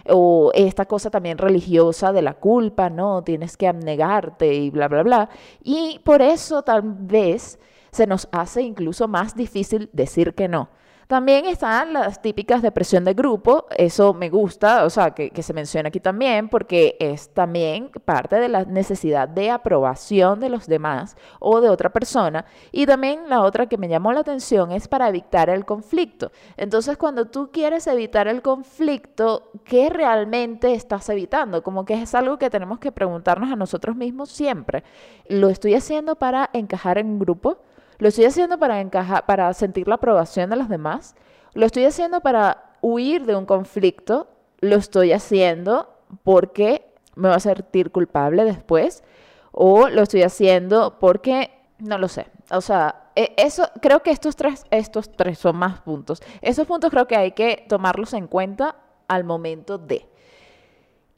o 0.09 0.51
esta 0.55 0.87
cosa 0.87 1.11
también 1.11 1.39
religiosa 1.39 2.13
de 2.13 2.23
la 2.23 2.35
culpa, 2.35 2.91
¿no? 2.91 3.23
Tienes 3.23 3.57
que 3.57 3.69
abnegarte 3.69 4.55
y 4.55 4.71
bla, 4.71 4.89
bla, 4.89 5.03
bla. 5.03 5.29
Y 5.63 6.01
por 6.05 6.23
eso 6.23 6.63
tal 6.63 6.83
vez 6.83 7.59
se 7.91 8.07
nos 8.07 8.29
hace 8.33 8.63
incluso 8.63 9.09
más 9.09 9.35
difícil 9.35 9.91
decir 9.93 10.35
que 10.35 10.49
no. 10.49 10.71
También 11.09 11.47
están 11.47 11.95
las 11.95 12.21
típicas 12.21 12.61
depresión 12.61 13.03
de 13.03 13.15
grupo, 13.15 13.65
eso 13.79 14.13
me 14.13 14.29
gusta, 14.29 14.85
o 14.85 14.91
sea, 14.91 15.13
que, 15.13 15.43
se 15.43 15.55
menciona 15.55 15.89
aquí 15.89 16.01
también, 16.01 16.51
porque 16.51 16.99
es 17.01 17.31
también 17.33 17.91
parte 18.05 18.37
de 18.37 18.51
la 18.51 18.67
necesidad 18.67 19.27
de 19.27 19.51
aprobación 19.51 20.39
de 20.39 20.51
los 20.51 20.67
demás 20.67 21.17
o 21.41 21.63
de 21.63 21.71
otra 21.71 21.95
persona. 21.95 22.45
Y 22.73 22.85
también 22.85 23.31
la 23.31 23.41
otra 23.41 23.71
que 23.71 23.79
me 23.79 23.89
llamó 23.89 24.13
la 24.13 24.21
atención 24.21 24.71
es 24.71 24.87
para 24.87 25.09
evitar 25.09 25.49
el 25.49 25.65
conflicto. 25.65 26.31
Entonces, 26.59 26.99
cuando 26.99 27.25
tú 27.25 27.49
quieres 27.51 27.87
evitar 27.87 28.29
el 28.29 28.43
conflicto, 28.43 29.51
¿qué 29.65 29.89
realmente 29.89 30.75
estás 30.75 31.09
evitando? 31.09 31.63
Como 31.63 31.87
que 31.87 31.95
es 32.03 32.15
algo 32.15 32.39
que 32.39 32.51
tenemos 32.51 32.81
que 32.81 32.93
preguntarnos 32.93 33.51
a 33.51 33.57
nosotros 33.57 33.97
mismos 33.97 34.29
siempre. 34.29 34.85
¿Lo 35.27 35.49
estoy 35.49 35.75
haciendo 35.75 36.17
para 36.17 36.51
encajar 36.53 36.99
en 36.99 37.07
un 37.07 37.19
grupo? 37.19 37.63
¿Lo 37.99 38.09
estoy 38.09 38.27
haciendo 38.27 38.59
para 38.59 38.81
encajar, 38.81 39.27
para 39.27 39.53
sentir 39.55 39.89
la 39.89 39.97
aprobación 39.97 40.51
de 40.51 40.57
los 40.57 40.69
demás? 40.69 41.17
¿Lo 41.55 41.67
estoy 41.67 41.85
haciendo 41.85 42.21
para 42.21 42.73
huir 42.81 43.27
de 43.27 43.35
un 43.35 43.45
conflicto? 43.45 44.29
¿Lo 44.61 44.77
estoy 44.77 45.13
haciendo 45.13 45.95
porque 46.23 46.87
me 47.17 47.29
va 47.29 47.37
a 47.37 47.41
sentir 47.41 47.91
culpable 47.91 48.45
después? 48.45 49.03
¿O 49.51 49.89
lo 49.89 50.03
estoy 50.03 50.23
haciendo 50.23 50.99
porque 51.01 51.51
no 51.79 51.99
lo 51.99 52.07
sé? 52.07 52.29
O 52.53 52.61
sea, 52.61 53.11
e, 53.17 53.35
eso 53.37 53.69
creo 53.83 54.03
que 54.05 54.13
estos 54.13 54.37
tres, 54.37 54.65
estos 54.71 55.11
tres 55.11 55.39
son 55.39 55.57
más 55.57 55.81
puntos. 55.81 56.23
Esos 56.41 56.67
puntos 56.67 56.91
creo 56.91 57.09
que 57.09 57.17
hay 57.17 57.33
que 57.33 57.67
tomarlos 57.69 58.15
en 58.15 58.29
cuenta 58.29 58.77
al 59.09 59.25
momento 59.25 59.79
de. 59.79 60.09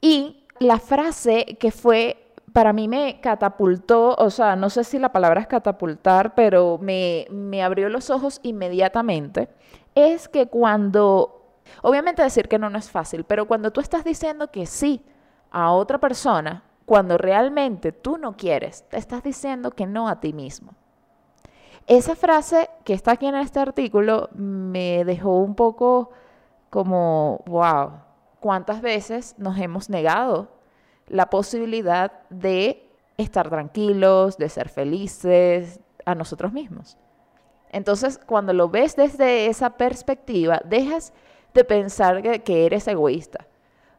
Y 0.01 0.45
la 0.59 0.79
frase 0.79 1.57
que 1.59 1.71
fue 1.71 2.30
para 2.53 2.73
mí 2.73 2.87
me 2.87 3.19
catapultó, 3.21 4.15
o 4.15 4.29
sea, 4.29 4.55
no 4.55 4.69
sé 4.69 4.83
si 4.83 4.99
la 4.99 5.11
palabra 5.11 5.41
es 5.41 5.47
catapultar, 5.47 6.35
pero 6.35 6.77
me, 6.81 7.27
me 7.29 7.63
abrió 7.63 7.89
los 7.89 8.09
ojos 8.09 8.39
inmediatamente, 8.43 9.49
es 9.95 10.27
que 10.27 10.47
cuando, 10.47 11.59
obviamente 11.81 12.21
decir 12.21 12.47
que 12.47 12.59
no, 12.59 12.69
no 12.69 12.77
es 12.77 12.91
fácil, 12.91 13.23
pero 13.23 13.47
cuando 13.47 13.71
tú 13.71 13.81
estás 13.81 14.03
diciendo 14.03 14.51
que 14.51 14.65
sí 14.65 15.05
a 15.49 15.71
otra 15.71 15.99
persona, 15.99 16.63
cuando 16.85 17.17
realmente 17.17 17.91
tú 17.91 18.17
no 18.17 18.35
quieres, 18.35 18.83
te 18.89 18.97
estás 18.97 19.23
diciendo 19.23 19.71
que 19.71 19.85
no 19.85 20.07
a 20.09 20.19
ti 20.19 20.33
mismo. 20.33 20.73
Esa 21.87 22.15
frase 22.15 22.69
que 22.83 22.93
está 22.93 23.13
aquí 23.13 23.25
en 23.25 23.35
este 23.35 23.59
artículo 23.59 24.29
me 24.33 25.03
dejó 25.05 25.39
un 25.39 25.55
poco 25.55 26.11
como, 26.69 27.43
wow, 27.47 27.91
¿cuántas 28.39 28.81
veces 28.81 29.35
nos 29.37 29.57
hemos 29.57 29.89
negado 29.89 30.60
la 31.11 31.29
posibilidad 31.29 32.11
de 32.29 32.89
estar 33.17 33.49
tranquilos, 33.49 34.37
de 34.37 34.49
ser 34.49 34.69
felices 34.69 35.79
a 36.05 36.15
nosotros 36.15 36.53
mismos. 36.53 36.97
Entonces, 37.69 38.19
cuando 38.25 38.53
lo 38.53 38.69
ves 38.69 38.95
desde 38.95 39.47
esa 39.47 39.71
perspectiva, 39.71 40.61
dejas 40.65 41.13
de 41.53 41.63
pensar 41.63 42.21
que, 42.41 42.65
eres 42.65 42.87
egoísta. 42.87 43.47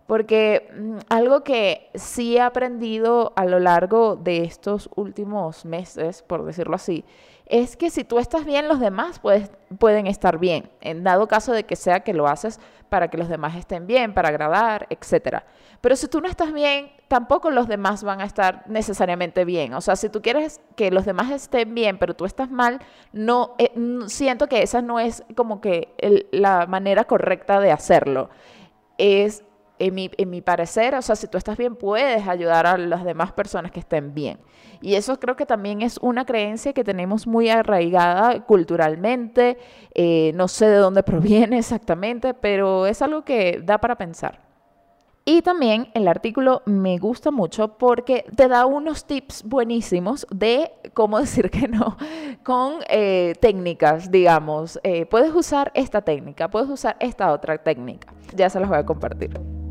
Porque 0.06 0.68
mm, 0.74 0.98
algo 1.08 1.44
que 1.44 1.90
sí 1.94 2.36
he 2.36 2.40
aprendido 2.40 3.32
a 3.36 3.44
lo 3.44 3.60
largo 3.60 4.16
de 4.16 4.44
estos 4.44 4.90
últimos 4.96 5.64
meses, 5.64 6.22
por 6.22 6.44
decirlo 6.44 6.74
así, 6.74 7.04
es 7.52 7.76
que 7.76 7.90
si 7.90 8.02
tú 8.02 8.18
estás 8.18 8.46
bien, 8.46 8.66
los 8.66 8.80
demás 8.80 9.20
pueden 9.78 10.06
estar 10.06 10.38
bien, 10.38 10.70
en 10.80 11.04
dado 11.04 11.28
caso 11.28 11.52
de 11.52 11.64
que 11.64 11.76
sea 11.76 12.00
que 12.00 12.14
lo 12.14 12.26
haces 12.26 12.58
para 12.88 13.08
que 13.08 13.18
los 13.18 13.28
demás 13.28 13.56
estén 13.56 13.86
bien, 13.86 14.14
para 14.14 14.30
agradar, 14.30 14.86
etc. 14.88 15.42
Pero 15.82 15.94
si 15.94 16.08
tú 16.08 16.22
no 16.22 16.28
estás 16.28 16.54
bien, 16.54 16.90
tampoco 17.08 17.50
los 17.50 17.68
demás 17.68 18.04
van 18.04 18.22
a 18.22 18.24
estar 18.24 18.64
necesariamente 18.68 19.44
bien. 19.44 19.74
O 19.74 19.82
sea, 19.82 19.96
si 19.96 20.08
tú 20.08 20.22
quieres 20.22 20.62
que 20.76 20.90
los 20.90 21.04
demás 21.04 21.30
estén 21.30 21.74
bien, 21.74 21.98
pero 21.98 22.16
tú 22.16 22.24
estás 22.24 22.50
mal, 22.50 22.80
no 23.12 23.54
eh, 23.58 23.70
siento 24.06 24.46
que 24.46 24.62
esa 24.62 24.80
no 24.80 24.98
es 24.98 25.22
como 25.36 25.60
que 25.60 25.94
la 26.32 26.64
manera 26.66 27.04
correcta 27.04 27.60
de 27.60 27.70
hacerlo. 27.70 28.30
Es 28.96 29.44
en 29.82 29.94
mi, 29.94 30.10
en 30.16 30.30
mi 30.30 30.40
parecer, 30.40 30.94
o 30.94 31.02
sea, 31.02 31.16
si 31.16 31.26
tú 31.26 31.38
estás 31.38 31.56
bien, 31.56 31.74
puedes 31.74 32.28
ayudar 32.28 32.66
a 32.66 32.78
las 32.78 33.04
demás 33.04 33.32
personas 33.32 33.72
que 33.72 33.80
estén 33.80 34.14
bien. 34.14 34.38
Y 34.80 34.94
eso 34.94 35.18
creo 35.18 35.34
que 35.34 35.44
también 35.44 35.82
es 35.82 35.98
una 35.98 36.24
creencia 36.24 36.72
que 36.72 36.84
tenemos 36.84 37.26
muy 37.26 37.48
arraigada 37.48 38.44
culturalmente. 38.44 39.58
Eh, 39.94 40.32
no 40.34 40.46
sé 40.46 40.66
de 40.66 40.76
dónde 40.76 41.02
proviene 41.12 41.58
exactamente, 41.58 42.32
pero 42.32 42.86
es 42.86 43.02
algo 43.02 43.24
que 43.24 43.60
da 43.64 43.78
para 43.78 43.96
pensar. 43.96 44.40
Y 45.24 45.42
también 45.42 45.88
el 45.94 46.08
artículo 46.08 46.62
me 46.64 46.98
gusta 46.98 47.30
mucho 47.30 47.78
porque 47.78 48.24
te 48.34 48.48
da 48.48 48.66
unos 48.66 49.04
tips 49.04 49.44
buenísimos 49.44 50.26
de 50.30 50.72
cómo 50.94 51.18
decir 51.20 51.50
que 51.50 51.68
no 51.68 51.96
con 52.44 52.74
eh, 52.88 53.34
técnicas, 53.40 54.10
digamos. 54.10 54.80
Eh, 54.82 55.06
puedes 55.06 55.34
usar 55.34 55.72
esta 55.74 56.02
técnica, 56.02 56.48
puedes 56.48 56.68
usar 56.68 56.96
esta 57.00 57.32
otra 57.32 57.58
técnica. 57.58 58.12
Ya 58.34 58.48
se 58.48 58.60
las 58.60 58.68
voy 58.68 58.78
a 58.78 58.86
compartir. 58.86 59.61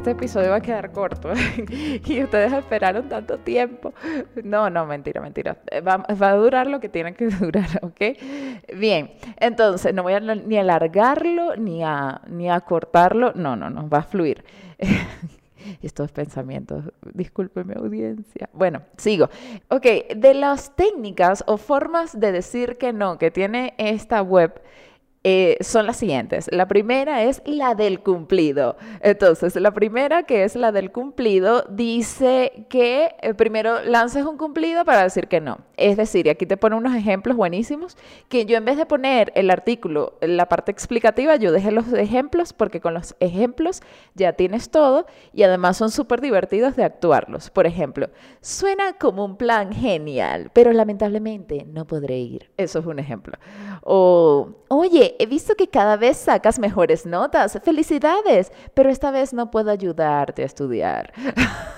Este, 0.00 0.12
episodio 0.12 0.48
va 0.48 0.56
a 0.56 0.60
quedar 0.62 0.92
corto 0.92 1.30
y 2.06 2.24
ustedes 2.24 2.54
esperaron 2.54 3.06
tanto 3.10 3.36
tiempo. 3.36 3.92
No, 4.42 4.70
no, 4.70 4.86
mentira, 4.86 5.20
mentira. 5.20 5.58
Va, 5.86 5.98
va, 5.98 6.30
a 6.30 6.36
durar 6.36 6.66
lo 6.68 6.80
que 6.80 6.88
tiene 6.88 7.12
que 7.12 7.26
durar, 7.40 7.68
¿ok? 7.82 8.00
Bien, 8.78 9.12
entonces 9.36 9.92
no 9.92 10.02
voy 10.02 10.14
a 10.14 10.20
ni 10.20 10.56
alargarlo 10.56 11.54
ni 11.56 11.84
a, 11.84 12.22
ni 12.28 12.48
a 12.48 12.60
cortarlo. 12.60 13.32
No, 13.34 13.56
no, 13.56 13.68
no, 13.68 13.90
va 13.90 13.98
a 13.98 14.02
fluir. 14.02 14.42
estos 15.82 16.10
pensamientos. 16.12 16.86
Discúlpeme 17.12 17.74
audiencia. 17.74 18.48
Bueno, 18.54 18.80
sigo. 18.96 19.28
Ok, 19.68 19.84
de 20.16 20.32
las 20.32 20.74
técnicas 20.76 21.44
o 21.46 21.58
formas 21.58 22.18
de 22.18 22.32
decir 22.32 22.78
que 22.78 22.94
no 22.94 23.18
que 23.18 23.30
tiene 23.30 23.74
esta 23.76 24.22
web, 24.22 24.62
eh, 25.22 25.58
son 25.60 25.84
las 25.84 25.98
siguientes. 25.98 26.48
La 26.50 26.66
primera 26.66 27.24
es 27.24 27.42
la 27.44 27.74
del 27.74 28.00
cumplido. 28.00 28.76
Entonces, 29.02 29.54
la 29.56 29.72
primera, 29.72 30.22
que 30.22 30.44
es 30.44 30.56
la 30.56 30.72
del 30.72 30.92
cumplido, 30.92 31.64
dice 31.68 32.66
que 32.70 33.14
eh, 33.20 33.34
primero 33.34 33.82
lances 33.82 34.24
un 34.24 34.38
cumplido 34.38 34.86
para 34.86 35.02
decir 35.02 35.28
que 35.28 35.42
no. 35.42 35.58
Es 35.76 35.98
decir, 35.98 36.26
y 36.26 36.30
aquí 36.30 36.46
te 36.46 36.56
pone 36.56 36.76
unos 36.76 36.94
ejemplos 36.94 37.36
buenísimos, 37.36 37.98
que 38.30 38.46
yo 38.46 38.56
en 38.56 38.64
vez 38.64 38.78
de 38.78 38.86
poner 38.86 39.30
el 39.34 39.50
artículo, 39.50 40.14
la 40.22 40.48
parte 40.48 40.72
explicativa, 40.72 41.36
yo 41.36 41.52
dejé 41.52 41.70
los 41.70 41.92
ejemplos 41.92 42.54
porque 42.54 42.80
con 42.80 42.94
los 42.94 43.14
ejemplos 43.20 43.82
ya 44.14 44.32
tienes 44.32 44.70
todo 44.70 45.04
y 45.34 45.42
además 45.42 45.76
son 45.76 45.90
súper 45.90 46.22
divertidos 46.22 46.76
de 46.76 46.84
actuarlos. 46.84 47.50
Por 47.50 47.66
ejemplo, 47.66 48.08
suena 48.40 48.94
como 48.94 49.26
un 49.26 49.36
plan 49.36 49.72
genial, 49.72 50.50
pero 50.54 50.72
lamentablemente 50.72 51.66
no 51.66 51.86
podré 51.86 52.18
ir. 52.18 52.50
Eso 52.56 52.78
es 52.78 52.86
un 52.86 52.98
ejemplo. 52.98 53.38
O, 53.82 54.48
oye, 54.68 55.09
he 55.18 55.26
visto 55.26 55.54
que 55.54 55.68
cada 55.68 55.96
vez 55.96 56.16
sacas 56.16 56.58
mejores 56.58 57.06
notas. 57.06 57.58
Felicidades, 57.62 58.52
pero 58.74 58.90
esta 58.90 59.10
vez 59.10 59.32
no 59.32 59.50
puedo 59.50 59.70
ayudarte 59.70 60.42
a 60.42 60.46
estudiar. 60.46 61.12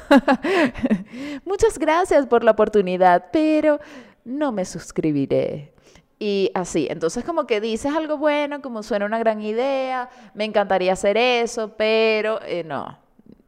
Muchas 1.44 1.78
gracias 1.78 2.26
por 2.26 2.44
la 2.44 2.52
oportunidad, 2.52 3.26
pero 3.32 3.80
no 4.24 4.52
me 4.52 4.64
suscribiré. 4.64 5.72
Y 6.18 6.52
así, 6.54 6.86
entonces 6.88 7.24
como 7.24 7.46
que 7.46 7.60
dices 7.60 7.92
algo 7.92 8.16
bueno, 8.16 8.62
como 8.62 8.84
suena 8.84 9.06
una 9.06 9.18
gran 9.18 9.40
idea, 9.42 10.08
me 10.34 10.44
encantaría 10.44 10.92
hacer 10.92 11.16
eso, 11.16 11.74
pero 11.76 12.40
eh, 12.42 12.62
no. 12.62 12.96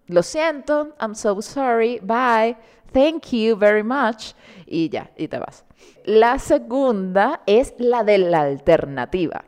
Lo 0.08 0.22
siento, 0.24 0.92
I'm 1.00 1.14
so 1.14 1.40
sorry, 1.40 2.00
bye, 2.02 2.56
thank 2.92 3.30
you 3.30 3.56
very 3.56 3.84
much, 3.84 4.34
y 4.66 4.88
ya, 4.88 5.10
y 5.16 5.28
te 5.28 5.38
vas. 5.38 5.64
La 6.04 6.38
segunda 6.38 7.42
es 7.46 7.74
la 7.78 8.02
de 8.02 8.18
la 8.18 8.40
alternativa. 8.40 9.44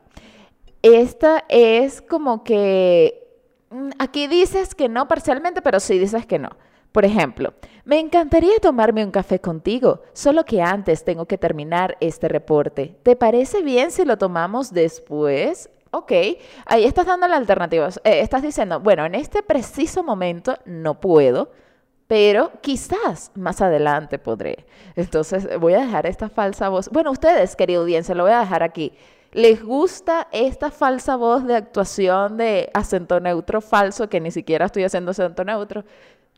Esta 0.95 1.45
es 1.49 2.01
como 2.01 2.45
que 2.45 3.27
mm, 3.71 3.91
aquí 3.99 4.29
dices 4.29 4.75
que 4.75 4.89
no 4.89 5.09
parcialmente, 5.09 5.63
pero 5.63 5.81
sí 5.81 5.99
dices 5.99 6.27
que 6.27 6.39
no. 6.39 6.51
Por 6.93 7.05
ejemplo, 7.05 7.53
me 7.85 7.99
encantaría 7.99 8.59
tomarme 8.61 9.05
un 9.05 9.11
café 9.11 9.41
contigo, 9.41 10.03
solo 10.13 10.45
que 10.45 10.63
antes 10.63 11.05
tengo 11.05 11.27
que 11.27 11.37
terminar 11.39 11.97
este 12.01 12.29
reporte. 12.29 12.97
¿Te 13.03 13.17
parece 13.17 13.63
bien 13.63 13.91
si 13.91 14.05
lo 14.05 14.17
tomamos 14.17 14.73
después? 14.73 15.69
Ok, 15.91 16.13
ahí 16.65 16.85
estás 16.85 17.07
dando 17.07 17.27
la 17.27 17.37
alternativa. 17.37 17.89
Eh, 18.05 18.21
estás 18.21 18.43
diciendo, 18.43 18.81
bueno, 18.81 19.05
en 19.05 19.15
este 19.15 19.43
preciso 19.43 20.03
momento 20.03 20.57
no 20.65 21.01
puedo, 21.01 21.51
pero 22.07 22.53
quizás 22.61 23.33
más 23.35 23.61
adelante 23.61 24.19
podré. 24.19 24.67
Entonces 24.95 25.59
voy 25.59 25.75
a 25.75 25.81
dejar 25.81 26.07
esta 26.07 26.29
falsa 26.29 26.69
voz. 26.69 26.89
Bueno, 26.91 27.11
ustedes, 27.11 27.57
querida 27.57 27.79
audiencia, 27.79 28.15
lo 28.15 28.23
voy 28.23 28.33
a 28.33 28.41
dejar 28.41 28.63
aquí. 28.63 28.93
¿Les 29.37 29.63
gusta 29.63 30.29
esta 30.33 30.71
falsa 30.71 31.15
voz 31.15 31.45
de 31.45 31.57
actuación 31.57 32.39
de 32.39 32.71
acento 32.73 33.21
neutro 33.21 33.61
falso, 33.61 34.09
que 34.09 34.19
ni 34.19 34.31
siquiera 34.31 34.65
estoy 34.65 34.85
haciendo 34.85 35.11
acento 35.11 35.45
neutro? 35.45 35.85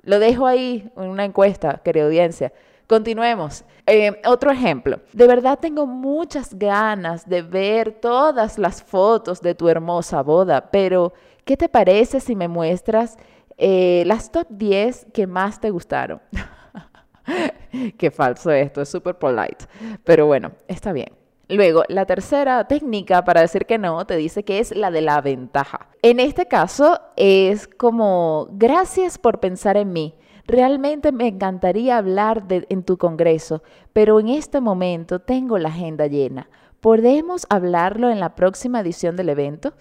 Lo 0.03 0.19
dejo 0.19 0.49
ahí 0.49 0.91
en 0.97 1.05
una 1.05 1.25
encuesta, 1.25 1.81
querida 1.85 2.07
audiencia. 2.07 2.53
Continuemos. 2.89 3.65
Eh, 3.87 4.21
otro 4.27 4.51
ejemplo. 4.51 4.99
De 5.13 5.29
verdad 5.29 5.61
tengo 5.61 5.87
muchas 5.87 6.59
ganas 6.59 7.29
de 7.29 7.43
ver 7.43 7.93
todas 7.93 8.59
las 8.59 8.83
fotos 8.83 9.41
de 9.43 9.55
tu 9.55 9.69
hermosa 9.69 10.21
boda, 10.25 10.69
pero 10.73 11.13
¿qué 11.45 11.57
te 11.57 11.69
parece 11.69 12.19
si 12.19 12.35
me 12.35 12.49
muestras 12.49 13.17
eh, 13.59 14.03
las 14.07 14.33
top 14.33 14.49
10 14.51 15.07
que 15.15 15.29
más 15.29 15.61
te 15.61 15.71
gustaron? 15.71 16.21
Qué 17.97 18.11
falso 18.11 18.51
esto, 18.51 18.83
es 18.83 18.89
súper 18.89 19.15
polite. 19.17 19.67
Pero 20.03 20.27
bueno, 20.27 20.51
está 20.67 20.93
bien. 20.93 21.18
Luego, 21.49 21.83
la 21.89 22.05
tercera 22.05 22.69
técnica 22.69 23.25
para 23.25 23.41
decir 23.41 23.65
que 23.65 23.79
no 23.79 24.07
te 24.07 24.17
dice 24.17 24.45
que 24.45 24.59
es 24.59 24.77
la 24.77 24.91
de 24.91 25.01
la 25.01 25.21
ventaja. 25.23 25.89
En 26.03 26.21
este 26.21 26.47
caso 26.47 27.01
es 27.17 27.67
como, 27.67 28.49
gracias 28.53 29.17
por 29.17 29.41
pensar 29.41 29.79
en 29.79 29.93
mí. 29.93 30.15
Realmente 30.47 31.11
me 31.11 31.29
encantaría 31.29 31.97
hablar 31.97 32.45
en 32.49 32.83
tu 32.83 32.99
congreso, 32.99 33.63
pero 33.93 34.21
en 34.21 34.29
este 34.29 34.61
momento 34.61 35.21
tengo 35.21 35.59
la 35.59 35.71
agenda 35.71 36.07
llena. 36.07 36.51
¿Podemos 36.81 37.47
hablarlo 37.49 38.11
en 38.11 38.21
la 38.21 38.35
próxima 38.35 38.81
edición 38.81 39.17
del 39.17 39.31
evento? 39.31 39.73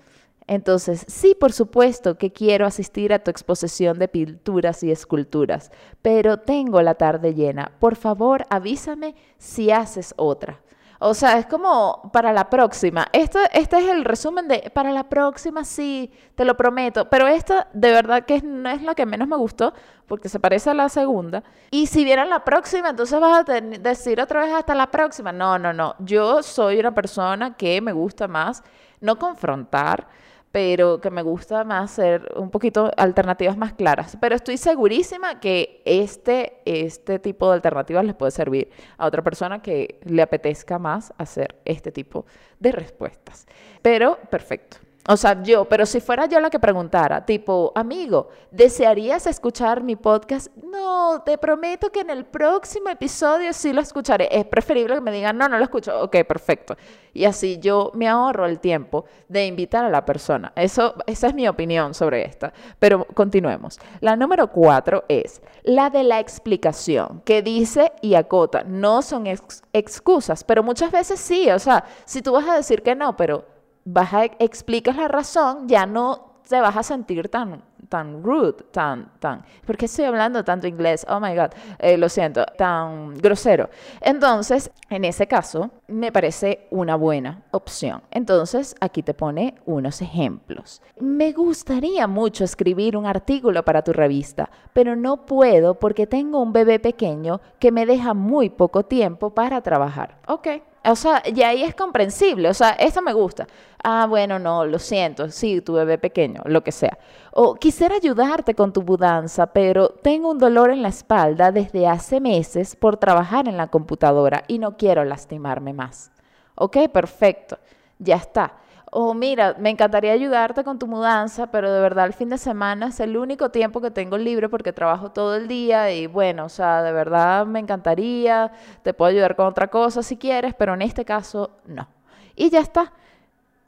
Entonces, 0.48 1.04
sí, 1.08 1.36
por 1.38 1.52
supuesto 1.52 2.18
que 2.18 2.32
quiero 2.32 2.66
asistir 2.66 3.12
a 3.14 3.20
tu 3.20 3.30
exposición 3.30 4.00
de 4.00 4.08
pinturas 4.08 4.82
y 4.84 4.92
esculturas, 4.92 5.72
pero 6.02 6.38
tengo 6.38 6.82
la 6.82 6.96
tarde 6.96 7.34
llena. 7.34 7.74
Por 7.80 7.98
favor, 7.98 8.46
avísame 8.50 9.16
si 9.38 9.72
haces 9.72 10.14
otra. 10.18 10.62
O 11.00 11.14
sea, 11.14 11.38
es 11.38 11.46
como 11.46 12.10
para 12.12 12.34
la 12.34 12.50
próxima. 12.50 13.08
Esto, 13.14 13.40
este 13.54 13.78
es 13.78 13.90
el 13.90 14.04
resumen 14.04 14.48
de 14.48 14.72
para 14.74 14.92
la 14.92 15.08
próxima, 15.08 15.64
sí, 15.64 16.12
te 16.36 16.46
lo 16.46 16.58
prometo. 16.58 17.10
Pero 17.10 17.28
esta 17.28 17.68
de 17.74 17.92
verdad 17.92 18.26
que 18.26 18.42
no 18.42 18.70
es 18.70 18.82
la 18.82 18.96
que 18.96 19.06
menos 19.06 19.28
me 19.28 19.36
gustó 19.36 19.74
porque 20.08 20.30
se 20.30 20.40
parece 20.40 20.70
a 20.70 20.74
la 20.74 20.90
segunda. 20.90 21.44
Y 21.72 21.88
si 21.88 22.04
vieran 22.04 22.30
la 22.30 22.44
próxima, 22.44 22.90
entonces 22.90 23.20
vas 23.20 23.48
a 23.48 23.62
decir 23.62 24.20
otra 24.22 24.42
vez 24.42 24.54
hasta 24.54 24.74
la 24.74 24.90
próxima. 24.90 25.32
No, 25.32 25.60
no, 25.60 25.74
no. 25.74 25.96
Yo 26.00 26.42
soy 26.42 26.80
una 26.80 26.94
persona 26.94 27.56
que 27.56 27.80
me 27.82 27.92
gusta 27.92 28.28
más 28.28 28.64
no 29.00 29.20
confrontar 29.20 30.08
pero 30.52 31.00
que 31.02 31.12
me 31.12 31.22
gusta 31.22 31.64
más 31.64 31.92
ser 31.92 32.32
un 32.36 32.50
poquito 32.50 32.92
alternativas 32.98 33.58
más 33.58 33.74
claras. 33.74 34.18
Pero 34.20 34.36
estoy 34.36 34.58
segurísima 34.58 35.40
que 35.40 35.82
este, 35.86 36.62
este 36.66 37.20
tipo 37.20 37.48
de 37.50 37.56
alternativas 37.56 38.06
les 38.06 38.16
puede 38.16 38.32
servir 38.32 38.70
a 38.98 39.06
otra 39.06 39.24
persona 39.24 39.62
que 39.62 40.00
le 40.06 40.22
apetezca 40.22 40.80
más 40.80 41.14
hacer 41.18 41.60
este 41.66 41.92
tipo 41.92 42.26
de 42.60 42.72
respuestas. 42.72 43.46
Pero 43.82 44.18
perfecto. 44.30 44.78
O 45.10 45.16
sea, 45.16 45.42
yo, 45.42 45.64
pero 45.66 45.86
si 45.86 46.02
fuera 46.02 46.26
yo 46.26 46.42
la 46.42 46.50
que 46.50 46.60
preguntara, 46.60 47.26
tipo, 47.26 47.72
amigo, 47.76 48.28
¿desearías 48.52 49.26
escuchar 49.26 49.82
mi 49.82 49.96
podcast? 49.96 50.54
No, 50.58 51.24
te 51.26 51.38
prometo 51.38 51.90
que 51.90 52.02
en 52.02 52.10
el 52.10 52.26
próximo 52.26 52.90
episodio 52.90 53.54
sí 53.54 53.72
lo 53.72 53.80
escucharé. 53.80 54.28
Es 54.30 54.44
preferible 54.46 54.96
que 54.96 55.02
me 55.02 55.14
digan, 55.14 55.38
no, 55.38 55.48
no 55.48 55.58
lo 55.58 55.64
escucho. 55.64 55.98
Ok, 56.02 56.18
perfecto. 56.28 56.76
Y 57.14 57.24
así 57.24 57.58
yo 57.60 57.92
me 57.96 58.10
ahorro 58.10 58.46
el 58.46 58.60
tiempo 58.60 59.06
de 59.30 59.46
invitar 59.46 59.86
a 59.86 59.90
la 59.90 60.04
persona. 60.04 60.52
Eso, 60.58 60.96
esa 61.06 61.28
es 61.28 61.34
mi 61.34 61.48
opinión 61.48 61.94
sobre 61.94 62.26
esta. 62.26 62.52
Pero 62.78 63.06
continuemos. 63.14 63.80
La 64.02 64.18
número 64.18 64.52
cuatro 64.52 65.06
es 65.08 65.42
la 65.64 65.90
de 65.90 66.04
la 66.04 66.20
explicación, 66.20 67.22
que 67.24 67.42
dice 67.42 67.94
y 68.02 68.16
acota, 68.16 68.66
no 68.66 69.02
son 69.02 69.26
excusas, 69.72 70.44
pero 70.44 70.64
muchas 70.64 70.92
veces 70.92 71.18
sí. 71.18 71.50
O 71.50 71.60
sea, 71.60 71.86
si 72.04 72.22
tú 72.22 72.34
vas 72.34 72.48
a 72.50 72.56
decir 72.56 72.84
que 72.84 72.94
no, 72.94 73.16
pero 73.16 73.57
vas 73.88 74.14
a 74.14 74.26
explicas 74.26 74.98
la 74.98 75.08
razón, 75.08 75.68
ya 75.68 75.86
no 75.86 76.28
te 76.48 76.60
vas 76.60 76.76
a 76.78 76.84
sentir 76.84 77.30
tan, 77.30 77.62
tan 77.90 78.24
rude, 78.24 78.54
tan, 78.72 79.12
tan, 79.20 79.44
¿por 79.66 79.78
qué 79.78 79.86
estoy 79.86 80.06
hablando 80.06 80.44
tanto 80.44 80.68
inglés? 80.68 81.06
Oh 81.10 81.20
my 81.20 81.36
God, 81.36 81.52
eh, 81.80 81.98
lo 81.98 82.10
siento, 82.10 82.46
tan 82.58 83.16
grosero. 83.16 83.70
Entonces, 84.02 84.72
en 84.90 85.06
ese 85.06 85.28
caso, 85.28 85.72
me 85.88 86.12
parece 86.12 86.68
una 86.70 86.96
buena 86.96 87.44
opción. 87.52 88.02
Entonces, 88.12 88.76
aquí 88.80 89.04
te 89.04 89.14
pone 89.14 89.56
unos 89.66 90.02
ejemplos. 90.02 90.82
Me 91.00 91.32
gustaría 91.32 92.08
mucho 92.08 92.44
escribir 92.44 92.96
un 92.96 93.06
artículo 93.06 93.64
para 93.64 93.84
tu 93.84 93.94
revista, 93.94 94.50
pero 94.74 94.96
no 94.96 95.26
puedo 95.26 95.80
porque 95.80 96.08
tengo 96.08 96.42
un 96.42 96.54
bebé 96.54 96.80
pequeño 96.80 97.42
que 97.60 97.72
me 97.72 97.86
deja 97.86 98.14
muy 98.14 98.50
poco 98.50 98.84
tiempo 98.84 99.32
para 99.32 99.62
trabajar. 99.62 100.18
Ok. 100.28 100.48
O 100.86 100.96
sea, 100.96 101.22
y 101.26 101.42
ahí 101.42 101.64
es 101.64 101.76
comprensible. 101.76 102.50
O 102.50 102.54
sea, 102.54 102.72
esto 102.72 103.02
me 103.02 103.14
gusta. 103.14 103.48
Ah, 103.84 104.06
bueno, 104.08 104.40
no, 104.40 104.66
lo 104.66 104.80
siento. 104.80 105.30
Sí, 105.30 105.62
tu 105.62 105.74
bebé 105.74 105.98
pequeño, 105.98 106.42
lo 106.46 106.64
que 106.64 106.72
sea. 106.72 106.98
O 107.32 107.56
quisiera 107.56 107.96
ayudarte 107.96 108.56
con 108.56 108.74
tu 108.74 108.82
mudanza, 108.82 109.48
pero 109.48 109.90
tengo 109.90 110.32
un 110.32 110.38
dolor 110.38 110.72
en 110.72 110.82
la 110.82 110.90
espalda 110.90 111.52
desde 111.52 111.88
hace 111.88 112.20
meses 112.20 112.76
por 112.76 112.98
trabajar 112.98 113.48
en 113.48 113.58
la 113.58 113.68
computadora 113.68 114.44
y 114.48 114.60
no 114.60 114.78
quiero 114.78 115.04
lastimarme 115.04 115.74
más. 115.74 116.12
Ok, 116.56 116.78
perfecto. 116.92 117.58
Ya 118.00 118.16
está 118.16 118.54
o 118.92 119.14
mira, 119.14 119.56
me 119.60 119.70
encantaría 119.70 120.14
ayudarte 120.14 120.64
con 120.64 120.80
tu 120.80 120.88
mudanza, 120.88 121.48
pero 121.48 121.72
de 121.72 121.82
verdad 121.82 122.06
el 122.06 122.14
fin 122.14 122.30
de 122.30 122.38
semana 122.38 122.88
es 122.88 123.00
el 123.00 123.18
único 123.18 123.50
tiempo 123.50 123.82
que 123.82 123.92
tengo 123.92 124.18
libre 124.18 124.50
porque 124.50 124.74
trabajo 124.74 125.12
todo 125.12 125.36
el 125.36 125.48
día 125.48 125.92
y 125.92 126.08
bueno, 126.08 126.46
o 126.46 126.50
sea, 126.50 126.82
de 126.84 126.92
verdad 126.92 127.46
me 127.46 127.60
encantaría, 127.60 128.52
te 128.84 128.94
puedo 128.94 129.10
ayudar 129.10 129.36
con 129.36 129.48
otra 129.48 129.68
cosa 129.68 130.04
si 130.04 130.18
quieres, 130.18 130.54
pero 130.56 130.74
en 130.74 130.82
este 130.82 131.06
caso 131.06 131.52
no. 131.66 131.88
Y 132.36 132.50
ya 132.50 132.60
está. 132.60 132.94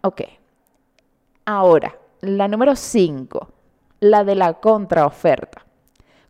Ok. 0.02 0.22
Ahora, 1.46 1.96
la 2.22 2.48
número 2.48 2.76
5. 2.76 3.50
la 4.02 4.24
de 4.24 4.36
la 4.36 4.54
contraoferta. 4.54 5.66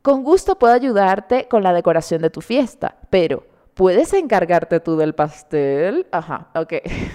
Con 0.01 0.23
gusto 0.23 0.55
puedo 0.57 0.73
ayudarte 0.73 1.47
con 1.47 1.61
la 1.63 1.73
decoración 1.73 2.21
de 2.21 2.29
tu 2.29 2.41
fiesta, 2.41 2.95
pero 3.09 3.43
¿puedes 3.79 4.11
encargarte 4.11 4.81
tú 4.81 4.97
del 4.97 5.15
pastel? 5.15 6.05
Ajá, 6.11 6.49
ok. 6.53 6.73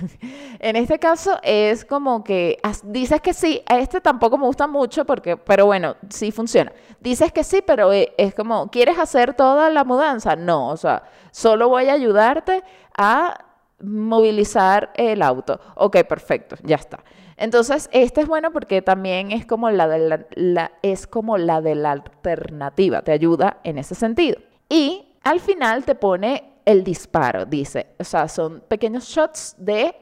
en 0.61 0.77
este 0.77 0.98
caso 0.98 1.37
es 1.42 1.85
como 1.85 2.24
que 2.24 2.59
dices 2.85 3.20
que 3.20 3.35
sí, 3.35 3.62
a 3.66 3.77
este 3.77 4.00
tampoco 4.00 4.38
me 4.38 4.46
gusta 4.46 4.66
mucho 4.66 5.05
porque, 5.05 5.37
pero 5.37 5.66
bueno, 5.66 5.94
sí 6.09 6.33
funciona. 6.33 6.72
Dices 7.00 7.33
que 7.33 7.44
sí, 7.44 7.62
pero 7.66 7.92
e, 7.92 8.14
es 8.16 8.35
como, 8.35 8.70
¿quieres 8.70 8.98
hacer 8.98 9.35
toda 9.35 9.68
la 9.68 9.85
mudanza? 9.85 10.37
No, 10.37 10.70
o 10.70 10.77
sea, 10.79 11.03
solo 11.33 11.68
voy 11.68 11.90
a 11.90 11.92
ayudarte 11.92 12.64
a 12.96 13.44
movilizar 13.83 14.90
el 14.94 15.20
auto. 15.20 15.61
Ok, 15.74 15.98
perfecto, 16.09 16.57
ya 16.62 16.77
está. 16.77 17.05
Entonces, 17.37 17.90
este 17.92 18.22
es 18.22 18.27
bueno 18.27 18.53
porque 18.53 18.81
también 18.81 19.33
es 19.33 19.44
como 19.44 19.68
la 19.68 19.87
de 19.87 20.24
la, 20.35 20.72
es 20.81 21.07
como 21.07 21.37
la 21.37 21.61
de 21.61 21.74
la 21.74 21.90
alternativa, 21.90 23.03
te 23.03 23.12
ayuda 23.12 23.59
en 23.64 23.77
ese 23.77 23.94
sentido. 23.94 24.40
Y 24.70 25.11
al 25.24 25.40
final 25.40 25.85
te 25.85 25.94
pone 25.94 26.53
el 26.64 26.83
disparo, 26.83 27.44
dice, 27.44 27.88
o 27.98 28.05
sea, 28.05 28.29
son 28.29 28.62
pequeños 28.66 29.05
shots 29.05 29.55
de 29.59 29.94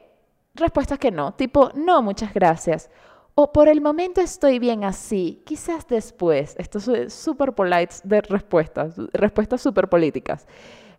respuestas 0.55 0.99
que 0.99 1.11
no, 1.11 1.33
tipo, 1.33 1.71
no, 1.75 2.01
muchas 2.01 2.33
gracias. 2.33 2.89
O 3.35 3.51
por 3.51 3.67
el 3.67 3.81
momento 3.81 4.21
estoy 4.21 4.59
bien 4.59 4.83
así, 4.83 5.41
quizás 5.45 5.87
después. 5.87 6.55
Esto 6.59 6.77
es 6.93 7.13
súper 7.13 7.53
polite 7.53 7.95
de 8.03 8.21
respuestas, 8.21 8.95
respuestas 9.11 9.59
súper 9.59 9.89
políticas, 9.89 10.45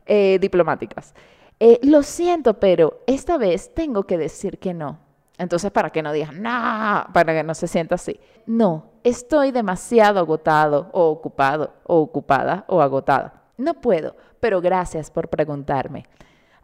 eh, 0.04 0.38
diplomáticas. 0.40 1.14
Eh, 1.60 1.78
lo 1.84 2.02
siento, 2.02 2.58
pero 2.58 3.02
esta 3.06 3.38
vez 3.38 3.72
tengo 3.72 4.02
que 4.04 4.18
decir 4.18 4.58
que 4.58 4.74
no. 4.74 4.98
Entonces, 5.38 5.70
para 5.70 5.90
que 5.90 6.02
no 6.02 6.12
digan, 6.12 6.42
no, 6.42 7.06
para 7.12 7.32
que 7.32 7.44
no 7.44 7.54
se 7.54 7.68
sienta 7.68 7.94
así. 7.94 8.18
No, 8.46 8.86
estoy 9.04 9.52
demasiado 9.52 10.18
agotado 10.18 10.88
o 10.92 11.08
ocupado 11.08 11.72
o 11.84 11.98
ocupada 11.98 12.64
o 12.66 12.80
agotada. 12.80 13.43
No 13.56 13.74
puedo, 13.74 14.16
pero 14.40 14.60
gracias 14.60 15.10
por 15.10 15.28
preguntarme. 15.28 16.06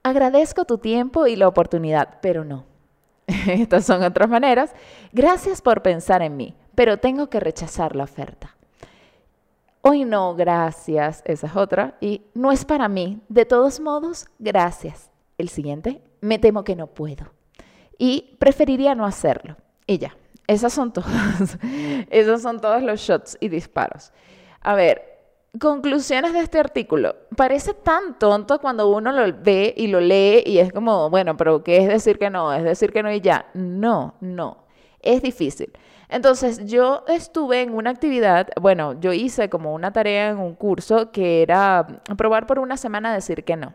Agradezco 0.03 0.64
tu 0.64 0.79
tiempo 0.79 1.26
y 1.26 1.37
la 1.37 1.48
oportunidad, 1.48 2.18
pero 2.20 2.44
no. 2.44 2.64
Estas 3.26 3.85
son 3.85 4.03
otras 4.03 4.29
maneras. 4.29 4.72
Gracias 5.12 5.61
por 5.61 5.83
pensar 5.83 6.22
en 6.22 6.37
mí, 6.37 6.55
pero 6.74 6.98
tengo 6.98 7.29
que 7.29 7.40
rechazar 7.40 7.94
la 7.94 8.05
oferta. 8.05 8.57
Hoy 9.83 10.05
no, 10.05 10.35
gracias. 10.35 11.22
Esa 11.24 11.46
es 11.46 11.57
otra. 11.57 11.96
Y 12.00 12.22
no 12.35 12.53
es 12.53 12.64
para 12.64 12.88
mí. 12.88 13.20
De 13.29 13.46
todos 13.46 13.81
modos, 13.81 14.26
gracias. 14.38 15.11
El 15.38 15.48
siguiente, 15.48 16.03
me 16.20 16.38
temo 16.38 16.64
que 16.64 16.76
no 16.76 16.87
puedo 16.87 17.33
y 18.00 18.35
preferiría 18.38 18.94
no 18.94 19.05
hacerlo. 19.05 19.59
Y 19.87 19.98
ya, 19.98 20.16
esas 20.46 20.72
son 20.72 20.92
todas. 20.94 21.59
Esos 22.09 22.42
son 22.42 22.61
todos 22.61 22.83
los 22.83 22.98
shots 22.98 23.37
y 23.40 23.48
disparos. 23.48 24.12
A 24.62 24.74
ver, 24.74 25.10
conclusiones 25.59 26.33
de 26.33 26.41
este 26.41 26.59
artículo. 26.59 27.17
Parece 27.37 27.75
tan 27.75 28.19
tonto 28.19 28.61
cuando 28.61 28.89
uno 28.89 29.13
lo 29.13 29.33
ve 29.43 29.75
y 29.77 29.89
lo 29.89 30.01
lee 30.01 30.43
y 30.47 30.59
es 30.59 30.73
como, 30.73 31.11
bueno, 31.11 31.37
pero 31.37 31.65
¿qué 31.65 31.79
es 31.79 31.89
decir 31.89 32.19
que 32.19 32.31
no? 32.31 32.53
Es 32.53 32.63
decir 32.63 32.93
que 32.93 33.03
no 33.03 33.13
y 33.13 33.21
ya. 33.21 33.47
No, 33.55 34.15
no. 34.21 34.65
Es 35.01 35.23
difícil. 35.23 35.73
Entonces, 36.09 36.67
yo 36.67 37.05
estuve 37.09 37.63
en 37.63 37.73
una 37.73 37.91
actividad, 37.91 38.49
bueno, 38.61 38.99
yo 39.01 39.13
hice 39.13 39.49
como 39.49 39.75
una 39.75 39.93
tarea 39.93 40.31
en 40.31 40.39
un 40.39 40.55
curso 40.55 41.13
que 41.13 41.43
era 41.43 41.87
probar 42.19 42.47
por 42.47 42.59
una 42.59 42.77
semana 42.77 43.15
decir 43.15 43.45
que 43.45 43.57
no. 43.57 43.75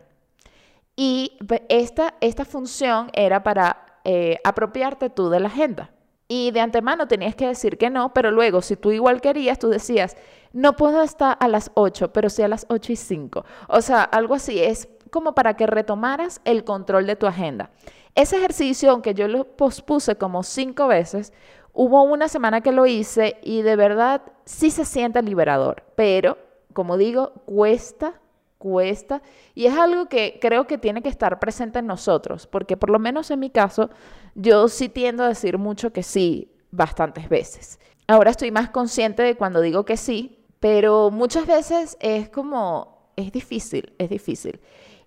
Y 0.96 1.38
esta, 1.68 2.14
esta 2.20 2.44
función 2.44 3.10
era 3.12 3.42
para 3.42 3.98
eh, 4.04 4.38
apropiarte 4.44 5.10
tú 5.10 5.30
de 5.30 5.40
la 5.40 5.48
agenda. 5.48 5.90
Y 6.28 6.50
de 6.50 6.60
antemano 6.60 7.06
tenías 7.06 7.36
que 7.36 7.46
decir 7.46 7.78
que 7.78 7.90
no, 7.90 8.12
pero 8.12 8.30
luego 8.30 8.62
si 8.62 8.76
tú 8.76 8.90
igual 8.90 9.20
querías, 9.20 9.58
tú 9.58 9.68
decías, 9.68 10.16
no 10.52 10.74
puedo 10.74 11.02
estar 11.02 11.36
a 11.40 11.48
las 11.48 11.70
8, 11.74 12.12
pero 12.12 12.30
sí 12.30 12.42
a 12.42 12.48
las 12.48 12.66
8 12.68 12.92
y 12.92 12.96
5. 12.96 13.44
O 13.68 13.80
sea, 13.80 14.02
algo 14.02 14.34
así, 14.34 14.60
es 14.60 14.88
como 15.10 15.34
para 15.34 15.54
que 15.54 15.66
retomaras 15.66 16.40
el 16.44 16.64
control 16.64 17.06
de 17.06 17.16
tu 17.16 17.26
agenda. 17.26 17.70
Ese 18.14 18.38
ejercicio, 18.38 18.90
aunque 18.90 19.14
yo 19.14 19.28
lo 19.28 19.44
pospuse 19.44 20.16
como 20.16 20.42
cinco 20.42 20.88
veces, 20.88 21.32
hubo 21.72 22.02
una 22.02 22.28
semana 22.28 22.62
que 22.62 22.72
lo 22.72 22.86
hice 22.86 23.38
y 23.42 23.62
de 23.62 23.76
verdad 23.76 24.22
sí 24.46 24.70
se 24.70 24.86
siente 24.86 25.20
liberador, 25.22 25.84
pero 25.94 26.38
como 26.72 26.96
digo, 26.96 27.32
cuesta 27.44 28.20
cuesta 28.58 29.22
y 29.54 29.66
es 29.66 29.76
algo 29.76 30.06
que 30.06 30.38
creo 30.40 30.66
que 30.66 30.78
tiene 30.78 31.02
que 31.02 31.08
estar 31.08 31.38
presente 31.38 31.78
en 31.78 31.86
nosotros, 31.86 32.46
porque 32.46 32.76
por 32.76 32.90
lo 32.90 32.98
menos 32.98 33.30
en 33.30 33.40
mi 33.40 33.50
caso 33.50 33.90
yo 34.34 34.68
sí 34.68 34.88
tiendo 34.88 35.24
a 35.24 35.28
decir 35.28 35.58
mucho 35.58 35.92
que 35.92 36.02
sí 36.02 36.52
bastantes 36.70 37.28
veces. 37.28 37.78
Ahora 38.06 38.30
estoy 38.30 38.50
más 38.50 38.70
consciente 38.70 39.22
de 39.22 39.36
cuando 39.36 39.60
digo 39.60 39.84
que 39.84 39.96
sí, 39.96 40.44
pero 40.60 41.10
muchas 41.10 41.46
veces 41.46 41.96
es 42.00 42.28
como, 42.28 43.10
es 43.16 43.32
difícil, 43.32 43.92
es 43.98 44.08
difícil. 44.08 44.60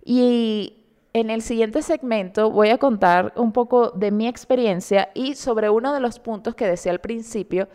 Y 0.04 0.84
en 1.12 1.30
el 1.30 1.42
siguiente 1.42 1.82
segmento 1.82 2.50
voy 2.50 2.70
a 2.70 2.78
contar 2.78 3.32
un 3.36 3.52
poco 3.52 3.90
de 3.90 4.10
mi 4.10 4.28
experiencia 4.28 5.10
y 5.14 5.34
sobre 5.34 5.70
uno 5.70 5.92
de 5.92 6.00
los 6.00 6.18
puntos 6.18 6.54
que 6.54 6.66
decía 6.66 6.92
al 6.92 7.00
principio 7.00 7.68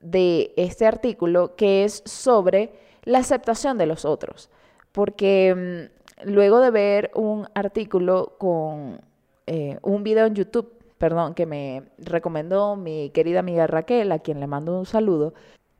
de 0.00 0.52
este 0.56 0.86
artículo, 0.86 1.54
que 1.56 1.84
es 1.84 2.02
sobre 2.04 2.72
la 3.04 3.18
aceptación 3.18 3.78
de 3.78 3.86
los 3.86 4.04
otros 4.04 4.50
porque 4.92 5.90
mm, 6.24 6.28
luego 6.30 6.60
de 6.60 6.70
ver 6.70 7.10
un 7.14 7.48
artículo 7.54 8.36
con 8.38 9.00
eh, 9.46 9.78
un 9.82 10.04
video 10.04 10.26
en 10.26 10.34
YouTube, 10.34 10.72
perdón, 10.98 11.34
que 11.34 11.46
me 11.46 11.82
recomendó 11.98 12.76
mi 12.76 13.10
querida 13.10 13.40
amiga 13.40 13.66
Raquel, 13.66 14.12
a 14.12 14.20
quien 14.20 14.38
le 14.40 14.46
mando 14.46 14.78
un 14.78 14.86
saludo, 14.86 15.34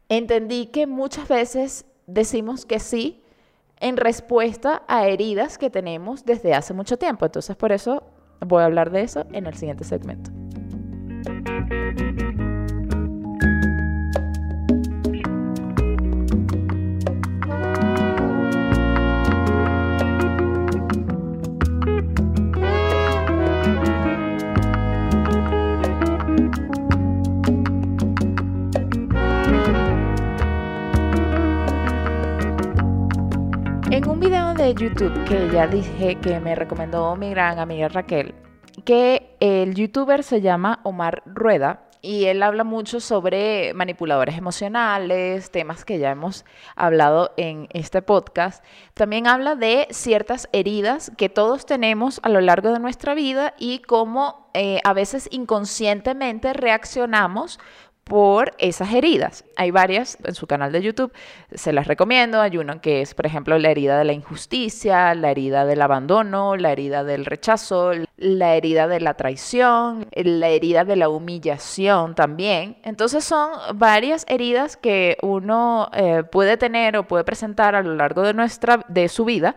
entendí 0.08 0.66
que 0.66 0.86
muchas 0.86 1.28
veces 1.28 1.84
decimos 2.06 2.66
que 2.66 2.80
sí 2.80 3.22
en 3.80 3.96
respuesta 3.96 4.82
a 4.88 5.08
heridas 5.08 5.58
que 5.58 5.70
tenemos 5.70 6.24
desde 6.24 6.54
hace 6.54 6.72
mucho 6.72 6.96
tiempo. 6.96 7.26
Entonces, 7.26 7.56
por 7.56 7.72
eso 7.72 8.02
voy 8.40 8.62
a 8.62 8.66
hablar 8.66 8.90
de 8.90 9.02
eso 9.02 9.24
en 9.32 9.46
el 9.46 9.54
siguiente 9.54 9.84
segmento. 9.84 10.30
De 34.62 34.74
YouTube 34.74 35.24
que 35.24 35.50
ya 35.52 35.66
dije 35.66 36.14
que 36.20 36.38
me 36.38 36.54
recomendó 36.54 37.16
mi 37.16 37.30
gran 37.30 37.58
amiga 37.58 37.88
Raquel, 37.88 38.32
que 38.84 39.34
el 39.40 39.74
youtuber 39.74 40.22
se 40.22 40.40
llama 40.40 40.78
Omar 40.84 41.24
Rueda 41.26 41.88
y 42.00 42.26
él 42.26 42.44
habla 42.44 42.62
mucho 42.62 43.00
sobre 43.00 43.74
manipuladores 43.74 44.38
emocionales, 44.38 45.50
temas 45.50 45.84
que 45.84 45.98
ya 45.98 46.12
hemos 46.12 46.44
hablado 46.76 47.32
en 47.36 47.66
este 47.72 48.02
podcast. 48.02 48.64
También 48.94 49.26
habla 49.26 49.56
de 49.56 49.88
ciertas 49.90 50.48
heridas 50.52 51.10
que 51.16 51.28
todos 51.28 51.66
tenemos 51.66 52.20
a 52.22 52.28
lo 52.28 52.40
largo 52.40 52.72
de 52.72 52.78
nuestra 52.78 53.14
vida 53.14 53.54
y 53.58 53.80
cómo 53.80 54.48
eh, 54.54 54.78
a 54.84 54.92
veces 54.92 55.28
inconscientemente 55.32 56.52
reaccionamos 56.52 57.58
por 58.04 58.52
esas 58.58 58.92
heridas. 58.92 59.44
Hay 59.56 59.70
varias 59.70 60.18
en 60.24 60.34
su 60.34 60.46
canal 60.46 60.72
de 60.72 60.82
YouTube, 60.82 61.12
se 61.52 61.72
las 61.72 61.86
recomiendo. 61.86 62.40
Hay 62.40 62.58
uno 62.58 62.80
que 62.80 63.00
es, 63.00 63.14
por 63.14 63.26
ejemplo, 63.26 63.58
la 63.58 63.70
herida 63.70 63.98
de 63.98 64.04
la 64.04 64.12
injusticia, 64.12 65.14
la 65.14 65.30
herida 65.30 65.64
del 65.64 65.82
abandono, 65.82 66.56
la 66.56 66.72
herida 66.72 67.04
del 67.04 67.24
rechazo, 67.24 67.92
la 68.16 68.54
herida 68.54 68.88
de 68.88 69.00
la 69.00 69.14
traición, 69.14 70.08
la 70.14 70.48
herida 70.48 70.84
de 70.84 70.96
la 70.96 71.08
humillación 71.08 72.14
también. 72.14 72.76
Entonces 72.82 73.24
son 73.24 73.50
varias 73.74 74.24
heridas 74.28 74.76
que 74.76 75.16
uno 75.22 75.88
eh, 75.92 76.24
puede 76.24 76.56
tener 76.56 76.96
o 76.96 77.06
puede 77.06 77.24
presentar 77.24 77.74
a 77.74 77.82
lo 77.82 77.94
largo 77.94 78.22
de, 78.22 78.34
nuestra, 78.34 78.84
de 78.88 79.08
su 79.08 79.24
vida 79.24 79.56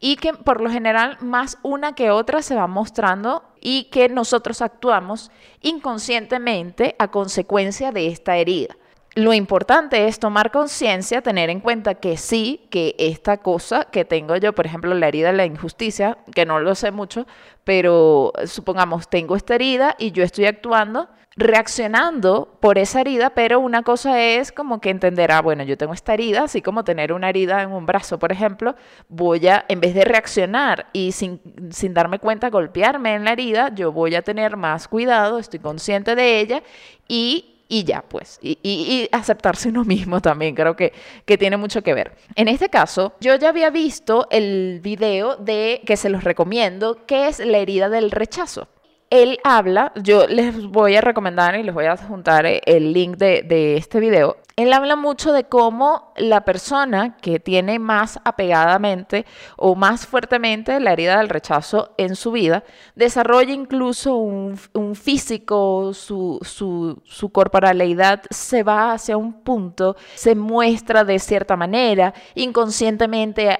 y 0.00 0.16
que 0.16 0.34
por 0.34 0.60
lo 0.60 0.70
general 0.70 1.16
más 1.20 1.58
una 1.62 1.94
que 1.94 2.10
otra 2.10 2.42
se 2.42 2.54
va 2.54 2.66
mostrando 2.66 3.42
y 3.68 3.88
que 3.90 4.08
nosotros 4.08 4.62
actuamos 4.62 5.32
inconscientemente 5.60 6.94
a 7.00 7.08
consecuencia 7.08 7.90
de 7.90 8.06
esta 8.06 8.36
herida. 8.36 8.76
Lo 9.16 9.32
importante 9.32 10.06
es 10.06 10.20
tomar 10.20 10.52
conciencia, 10.52 11.20
tener 11.20 11.50
en 11.50 11.58
cuenta 11.58 11.96
que 11.96 12.16
sí, 12.16 12.68
que 12.70 12.94
esta 12.96 13.38
cosa 13.38 13.86
que 13.86 14.04
tengo 14.04 14.36
yo, 14.36 14.52
por 14.52 14.66
ejemplo, 14.66 14.94
la 14.94 15.08
herida 15.08 15.32
de 15.32 15.38
la 15.38 15.46
injusticia, 15.46 16.16
que 16.32 16.46
no 16.46 16.60
lo 16.60 16.76
sé 16.76 16.92
mucho, 16.92 17.26
pero 17.64 18.32
supongamos 18.44 19.08
tengo 19.10 19.34
esta 19.34 19.56
herida 19.56 19.96
y 19.98 20.12
yo 20.12 20.22
estoy 20.22 20.44
actuando 20.44 21.08
reaccionando 21.36 22.56
por 22.60 22.78
esa 22.78 23.02
herida, 23.02 23.30
pero 23.30 23.60
una 23.60 23.82
cosa 23.82 24.22
es 24.22 24.52
como 24.52 24.80
que 24.80 24.88
entender, 24.88 25.30
ah, 25.32 25.42
bueno, 25.42 25.64
yo 25.64 25.76
tengo 25.76 25.92
esta 25.92 26.14
herida, 26.14 26.44
así 26.44 26.62
como 26.62 26.82
tener 26.82 27.12
una 27.12 27.28
herida 27.28 27.62
en 27.62 27.72
un 27.72 27.84
brazo, 27.84 28.18
por 28.18 28.32
ejemplo, 28.32 28.74
voy 29.08 29.46
a, 29.46 29.64
en 29.68 29.80
vez 29.80 29.94
de 29.94 30.04
reaccionar 30.04 30.86
y 30.94 31.12
sin, 31.12 31.40
sin 31.70 31.92
darme 31.92 32.18
cuenta 32.18 32.48
golpearme 32.48 33.14
en 33.14 33.24
la 33.24 33.32
herida, 33.32 33.74
yo 33.74 33.92
voy 33.92 34.14
a 34.14 34.22
tener 34.22 34.56
más 34.56 34.88
cuidado, 34.88 35.38
estoy 35.38 35.60
consciente 35.60 36.14
de 36.14 36.40
ella 36.40 36.62
y 37.06 37.52
y 37.68 37.82
ya, 37.82 38.02
pues. 38.02 38.38
Y, 38.42 39.08
aceptarse 39.10 39.70
uno 39.70 39.84
mismo 39.84 40.20
también, 40.20 40.54
creo 40.54 40.76
que, 40.76 40.92
que 41.24 41.36
tiene 41.36 41.56
mucho 41.56 41.82
que 41.82 41.94
ver. 41.94 42.12
En 42.36 42.46
este 42.46 42.68
caso, 42.68 43.14
yo 43.20 43.34
ya 43.34 43.48
había 43.48 43.70
visto 43.70 44.28
el 44.30 44.78
video 44.82 45.34
de, 45.34 45.82
que 45.84 45.96
se 45.96 46.08
los 46.08 46.22
recomiendo, 46.22 47.04
que 47.06 47.26
es 47.26 47.40
la 47.40 47.58
herida 47.58 47.88
del 47.88 48.12
rechazo 48.12 48.68
él 49.10 49.38
habla, 49.44 49.92
yo 50.02 50.26
les 50.26 50.66
voy 50.66 50.96
a 50.96 51.00
recomendar 51.00 51.56
y 51.56 51.62
les 51.62 51.74
voy 51.74 51.84
a 51.86 51.96
juntar 51.96 52.44
el 52.46 52.92
link 52.92 53.16
de, 53.16 53.76
este 53.76 54.00
video. 54.00 54.36
Él 54.56 54.72
habla 54.72 54.96
mucho 54.96 55.32
de 55.32 55.44
cómo 55.44 56.12
la 56.16 56.44
persona 56.44 57.16
que 57.18 57.38
tiene 57.38 57.78
más 57.78 58.18
apegadamente 58.24 59.26
o 59.56 59.74
más 59.74 60.06
fuertemente 60.06 60.80
la 60.80 60.92
herida 60.92 61.18
del 61.18 61.28
rechazo 61.28 61.94
en 61.98 62.16
su 62.16 62.32
vida 62.32 62.64
desarrolla 62.94 63.52
incluso 63.52 64.16
un, 64.16 64.58
un 64.72 64.94
físico, 64.96 65.92
su, 65.92 66.38
su, 66.42 67.02
su 67.04 67.28
corporalidad 67.30 68.22
se 68.30 68.62
va 68.62 68.92
hacia 68.92 69.16
un 69.16 69.42
punto, 69.44 69.94
se 70.14 70.34
muestra 70.34 71.04
de 71.04 71.18
cierta 71.18 71.54
manera, 71.54 72.14
inconscientemente 72.34 73.58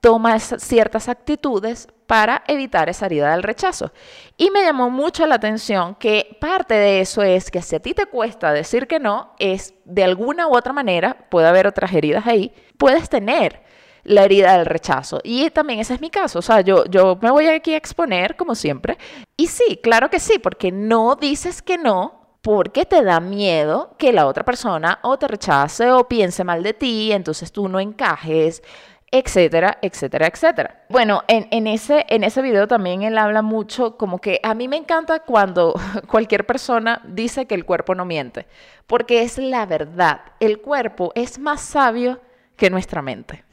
toma 0.00 0.38
ciertas 0.38 1.08
actitudes 1.08 1.88
para 2.06 2.44
evitar 2.46 2.88
esa 2.88 3.06
herida 3.06 3.32
del 3.32 3.42
rechazo. 3.42 3.92
Y 4.36 4.50
me 4.50 4.62
llamó 4.62 4.90
mucho 4.90 5.26
la 5.26 5.36
atención 5.36 5.94
que 5.94 6.36
parte 6.40 6.74
de 6.74 7.00
eso 7.00 7.22
es 7.22 7.50
que 7.50 7.62
si 7.62 7.76
a 7.76 7.80
ti 7.80 7.94
te 7.94 8.06
cuesta 8.06 8.52
decir 8.52 8.86
que 8.86 9.00
no, 9.00 9.34
es 9.38 9.74
de 9.84 10.04
alguna 10.04 10.48
u 10.48 10.56
otra 10.56 10.72
manera, 10.72 11.28
puede 11.30 11.48
haber 11.48 11.66
otras 11.66 11.92
heridas 11.92 12.26
ahí, 12.26 12.52
puedes 12.76 13.08
tener 13.08 13.62
la 14.04 14.24
herida 14.24 14.56
del 14.56 14.66
rechazo. 14.66 15.20
Y 15.24 15.50
también 15.50 15.80
ese 15.80 15.94
es 15.94 16.00
mi 16.00 16.10
caso. 16.10 16.38
O 16.38 16.42
sea, 16.42 16.60
yo, 16.60 16.84
yo 16.86 17.18
me 17.22 17.30
voy 17.30 17.46
aquí 17.46 17.74
a 17.74 17.78
exponer, 17.78 18.36
como 18.36 18.54
siempre. 18.54 18.98
Y 19.36 19.46
sí, 19.46 19.80
claro 19.82 20.10
que 20.10 20.20
sí, 20.20 20.38
porque 20.38 20.70
no 20.70 21.16
dices 21.16 21.62
que 21.62 21.78
no 21.78 22.24
porque 22.44 22.84
te 22.84 23.02
da 23.02 23.20
miedo 23.20 23.96
que 23.98 24.12
la 24.12 24.26
otra 24.26 24.44
persona 24.44 24.98
o 25.00 25.16
te 25.18 25.26
rechace 25.26 25.90
o 25.90 26.06
piense 26.06 26.44
mal 26.44 26.62
de 26.62 26.74
ti, 26.74 27.10
entonces 27.10 27.50
tú 27.50 27.70
no 27.70 27.80
encajes 27.80 28.62
etcétera, 29.14 29.78
etcétera, 29.80 30.26
etcétera. 30.26 30.84
Bueno, 30.88 31.22
en, 31.28 31.68
ese, 31.68 32.04
en 32.08 32.24
ese 32.24 32.42
video 32.42 32.66
también 32.66 33.02
él 33.02 33.16
habla 33.16 33.42
mucho 33.42 33.96
como 33.96 34.20
que 34.20 34.40
a 34.42 34.54
mí 34.54 34.66
me 34.66 34.76
encanta 34.76 35.20
cuando 35.20 35.72
cualquier 36.08 36.44
persona 36.44 37.00
dice 37.06 37.46
que 37.46 37.54
el 37.54 37.64
cuerpo 37.64 37.94
no 37.94 38.04
miente, 38.04 38.48
porque 38.88 39.22
es 39.22 39.38
la 39.38 39.66
verdad. 39.66 40.20
El 40.40 40.60
cuerpo 40.60 41.12
es 41.14 41.38
más 41.38 41.60
sabio 41.60 42.20
que 42.56 42.70
nuestra 42.70 43.02
mente. 43.02 43.44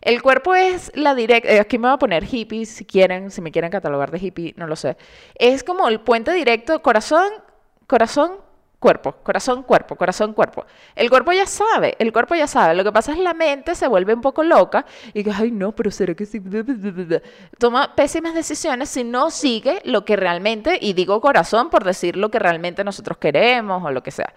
El 0.00 0.22
cuerpo 0.22 0.54
es 0.54 0.90
la 0.94 1.14
directa, 1.14 1.50
eh, 1.50 1.60
aquí 1.60 1.76
me 1.76 1.88
voy 1.88 1.94
a 1.96 1.98
poner 1.98 2.24
hippie 2.24 2.64
si 2.64 2.86
quieren, 2.86 3.30
si 3.30 3.42
me 3.42 3.52
quieren 3.52 3.70
catalogar 3.70 4.10
de 4.10 4.18
hippie, 4.18 4.54
no 4.56 4.66
lo 4.66 4.74
sé. 4.74 4.96
Es 5.34 5.64
como 5.64 5.86
el 5.88 6.00
puente 6.00 6.32
directo, 6.32 6.80
corazón, 6.80 7.28
corazón, 7.86 8.38
cuerpo, 8.78 9.12
corazón, 9.22 9.62
cuerpo, 9.62 9.96
corazón, 9.96 10.32
cuerpo. 10.32 10.64
El 10.94 11.10
cuerpo 11.10 11.32
ya 11.32 11.46
sabe, 11.46 11.96
el 11.98 12.12
cuerpo 12.12 12.34
ya 12.34 12.46
sabe. 12.46 12.74
Lo 12.74 12.84
que 12.84 12.92
pasa 12.92 13.12
es 13.12 13.18
la 13.18 13.34
mente 13.34 13.74
se 13.74 13.88
vuelve 13.88 14.14
un 14.14 14.20
poco 14.20 14.42
loca 14.42 14.86
y 15.12 15.24
que, 15.24 15.30
ay, 15.32 15.50
no, 15.50 15.72
pero 15.72 15.90
será 15.90 16.14
que 16.14 16.26
sí. 16.26 16.40
Toma 17.58 17.94
pésimas 17.94 18.34
decisiones 18.34 18.88
si 18.88 19.04
no 19.04 19.30
sigue 19.30 19.80
lo 19.84 20.04
que 20.04 20.16
realmente, 20.16 20.78
y 20.80 20.92
digo 20.92 21.20
corazón 21.20 21.70
por 21.70 21.84
decir 21.84 22.16
lo 22.16 22.30
que 22.30 22.38
realmente 22.38 22.84
nosotros 22.84 23.18
queremos 23.18 23.84
o 23.84 23.90
lo 23.90 24.02
que 24.02 24.10
sea. 24.10 24.32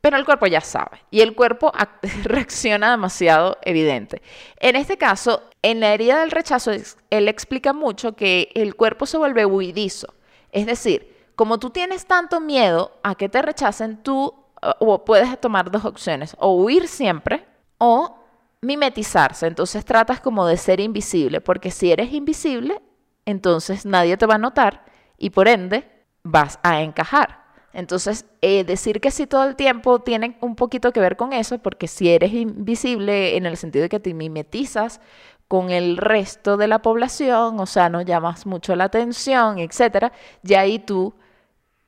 Pero 0.00 0.16
el 0.16 0.24
cuerpo 0.24 0.46
ya 0.46 0.60
sabe 0.60 1.02
y 1.10 1.22
el 1.22 1.34
cuerpo 1.34 1.72
reacciona 2.24 2.90
demasiado 2.90 3.58
evidente. 3.62 4.22
En 4.60 4.76
este 4.76 4.96
caso, 4.96 5.42
en 5.62 5.80
la 5.80 5.92
herida 5.92 6.20
del 6.20 6.30
rechazo, 6.30 6.72
él 7.10 7.28
explica 7.28 7.72
mucho 7.72 8.14
que 8.14 8.50
el 8.54 8.76
cuerpo 8.76 9.06
se 9.06 9.18
vuelve 9.18 9.44
huidizo. 9.44 10.14
Es 10.52 10.66
decir, 10.66 11.17
como 11.38 11.58
tú 11.58 11.70
tienes 11.70 12.04
tanto 12.04 12.40
miedo 12.40 12.90
a 13.04 13.14
que 13.14 13.28
te 13.28 13.40
rechacen, 13.40 14.02
tú 14.02 14.34
o 14.80 15.04
puedes 15.04 15.40
tomar 15.40 15.70
dos 15.70 15.84
opciones, 15.84 16.34
o 16.40 16.52
huir 16.56 16.88
siempre 16.88 17.46
o 17.78 18.18
mimetizarse. 18.60 19.46
Entonces 19.46 19.84
tratas 19.84 20.20
como 20.20 20.46
de 20.46 20.56
ser 20.56 20.80
invisible, 20.80 21.40
porque 21.40 21.70
si 21.70 21.92
eres 21.92 22.12
invisible, 22.12 22.82
entonces 23.24 23.86
nadie 23.86 24.16
te 24.16 24.26
va 24.26 24.34
a 24.34 24.38
notar 24.38 24.84
y 25.16 25.30
por 25.30 25.46
ende 25.46 25.88
vas 26.24 26.58
a 26.64 26.82
encajar. 26.82 27.44
Entonces, 27.72 28.24
eh, 28.40 28.64
decir 28.64 29.00
que 29.00 29.12
sí 29.12 29.28
todo 29.28 29.44
el 29.44 29.54
tiempo 29.54 30.00
tiene 30.00 30.36
un 30.40 30.56
poquito 30.56 30.90
que 30.90 30.98
ver 30.98 31.16
con 31.16 31.32
eso, 31.32 31.58
porque 31.58 31.86
si 31.86 32.08
eres 32.08 32.32
invisible 32.32 33.36
en 33.36 33.46
el 33.46 33.56
sentido 33.56 33.84
de 33.84 33.88
que 33.88 34.00
te 34.00 34.12
mimetizas 34.12 35.00
con 35.46 35.70
el 35.70 35.98
resto 35.98 36.56
de 36.56 36.66
la 36.66 36.82
población, 36.82 37.60
o 37.60 37.66
sea, 37.66 37.90
no 37.90 38.02
llamas 38.02 38.44
mucho 38.44 38.74
la 38.74 38.84
atención, 38.84 39.60
etcétera, 39.60 40.10
ya 40.42 40.62
ahí 40.62 40.80
tú 40.80 41.14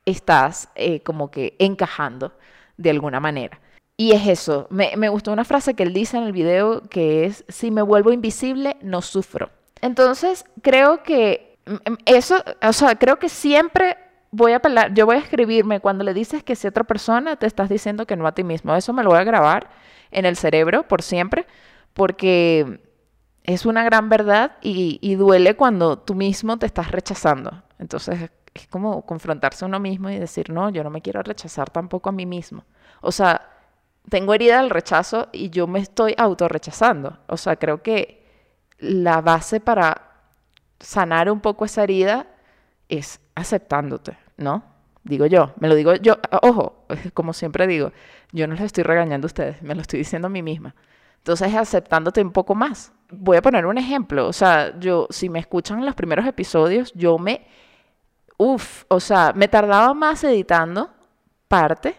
estás 0.05 0.69
eh, 0.75 1.01
como 1.01 1.31
que 1.31 1.55
encajando 1.59 2.33
de 2.77 2.89
alguna 2.89 3.19
manera. 3.19 3.59
Y 3.97 4.13
es 4.13 4.27
eso, 4.27 4.67
me, 4.71 4.95
me 4.97 5.09
gustó 5.09 5.31
una 5.31 5.45
frase 5.45 5.75
que 5.75 5.83
él 5.83 5.93
dice 5.93 6.17
en 6.17 6.23
el 6.23 6.31
video 6.31 6.81
que 6.89 7.25
es, 7.25 7.45
si 7.47 7.69
me 7.69 7.81
vuelvo 7.81 8.11
invisible, 8.11 8.77
no 8.81 9.01
sufro. 9.01 9.51
Entonces, 9.81 10.45
creo 10.61 11.03
que 11.03 11.57
mm, 11.65 11.91
mm, 11.91 11.97
eso, 12.05 12.43
o 12.61 12.73
sea, 12.73 12.95
creo 12.95 13.19
que 13.19 13.29
siempre 13.29 13.97
voy 14.31 14.53
a 14.53 14.57
apelar, 14.57 14.93
yo 14.93 15.05
voy 15.05 15.17
a 15.17 15.19
escribirme 15.19 15.81
cuando 15.81 16.03
le 16.03 16.13
dices 16.13 16.43
que 16.43 16.55
si 16.55 16.67
otra 16.67 16.83
persona 16.83 17.35
te 17.35 17.45
estás 17.45 17.69
diciendo 17.69 18.07
que 18.07 18.15
no 18.15 18.25
a 18.25 18.33
ti 18.33 18.43
mismo, 18.43 18.75
eso 18.75 18.93
me 18.93 19.03
lo 19.03 19.09
voy 19.09 19.19
a 19.19 19.23
grabar 19.23 19.69
en 20.11 20.25
el 20.25 20.35
cerebro 20.35 20.87
por 20.87 21.01
siempre, 21.01 21.45
porque 21.93 22.81
es 23.43 23.65
una 23.65 23.83
gran 23.83 24.09
verdad 24.09 24.57
y, 24.61 24.99
y 25.01 25.15
duele 25.15 25.55
cuando 25.55 25.97
tú 25.99 26.15
mismo 26.15 26.57
te 26.57 26.65
estás 26.65 26.91
rechazando. 26.91 27.63
Entonces, 27.77 28.29
es 28.53 28.67
como 28.67 29.05
confrontarse 29.05 29.65
a 29.65 29.67
uno 29.67 29.79
mismo 29.79 30.09
y 30.09 30.19
decir, 30.19 30.49
no, 30.49 30.69
yo 30.69 30.83
no 30.83 30.89
me 30.89 31.01
quiero 31.01 31.21
rechazar 31.23 31.69
tampoco 31.69 32.09
a 32.09 32.11
mí 32.11 32.25
mismo. 32.25 32.65
O 33.01 33.11
sea, 33.11 33.49
tengo 34.09 34.33
herida 34.33 34.61
del 34.61 34.69
rechazo 34.69 35.29
y 35.31 35.49
yo 35.49 35.67
me 35.67 35.79
estoy 35.79 36.13
autorrechazando. 36.17 37.19
O 37.27 37.37
sea, 37.37 37.55
creo 37.55 37.81
que 37.81 38.25
la 38.79 39.21
base 39.21 39.59
para 39.59 40.09
sanar 40.79 41.31
un 41.31 41.39
poco 41.39 41.65
esa 41.65 41.83
herida 41.83 42.27
es 42.89 43.21
aceptándote, 43.35 44.17
¿no? 44.37 44.63
Digo 45.03 45.25
yo, 45.25 45.53
me 45.59 45.67
lo 45.67 45.75
digo 45.75 45.95
yo, 45.95 46.17
ojo, 46.41 46.85
como 47.13 47.33
siempre 47.33 47.67
digo, 47.67 47.91
yo 48.31 48.47
no 48.47 48.55
les 48.55 48.63
estoy 48.65 48.83
regañando 48.83 49.25
a 49.25 49.27
ustedes, 49.27 49.61
me 49.61 49.75
lo 49.75 49.81
estoy 49.81 49.99
diciendo 49.99 50.27
a 50.27 50.29
mí 50.29 50.41
misma. 50.43 50.75
Entonces, 51.17 51.53
aceptándote 51.53 52.21
un 52.21 52.31
poco 52.31 52.55
más. 52.55 52.91
Voy 53.11 53.37
a 53.37 53.41
poner 53.43 53.67
un 53.67 53.77
ejemplo, 53.77 54.27
o 54.27 54.33
sea, 54.33 54.77
yo, 54.79 55.07
si 55.11 55.29
me 55.29 55.39
escuchan 55.39 55.85
los 55.85 55.93
primeros 55.93 56.25
episodios, 56.25 56.91
yo 56.95 57.19
me 57.19 57.45
Uf, 58.43 58.85
o 58.87 58.99
sea, 58.99 59.33
me 59.35 59.47
tardaba 59.47 59.93
más 59.93 60.23
editando 60.23 60.89
parte 61.47 61.95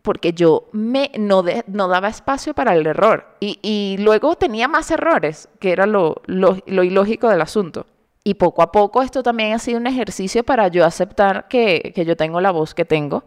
porque 0.00 0.32
yo 0.32 0.68
me, 0.70 1.10
no, 1.18 1.42
daba 1.42 2.06
espacio 2.06 2.54
para 2.54 2.76
el 2.76 2.86
error. 2.86 3.36
Y, 3.40 3.96
luego 3.98 4.36
tenía 4.36 4.68
más 4.68 4.92
errores, 4.92 5.48
que 5.58 5.72
era 5.72 5.86
lo, 5.86 6.22
lo, 6.26 6.62
ilógico 6.84 7.28
del 7.28 7.40
asunto. 7.40 7.86
Y 8.22 8.34
poco 8.34 8.62
a 8.62 8.70
poco 8.70 9.02
esto 9.02 9.24
también 9.24 9.54
ha 9.54 9.58
sido 9.58 9.78
un 9.78 9.88
ejercicio 9.88 10.44
para 10.44 10.68
yo 10.68 10.84
aceptar 10.84 11.48
que, 11.48 11.92
yo 12.06 12.16
tengo 12.16 12.40
la 12.40 12.52
voz 12.52 12.74
que 12.74 12.84
tengo, 12.84 13.24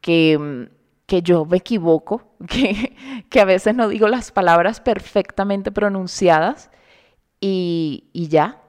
que, 0.00 0.68
que 1.06 1.22
yo 1.22 1.44
me 1.44 1.56
equivoco, 1.56 2.22
que, 2.48 2.94
que, 3.28 3.40
a 3.40 3.44
veces 3.44 3.74
no 3.74 3.88
digo 3.88 4.06
las 4.06 4.30
palabras 4.30 4.80
perfectamente 4.80 5.72
pronunciadas 5.72 6.70
y, 7.40 8.04
y 8.12 8.28
ya, 8.28 8.59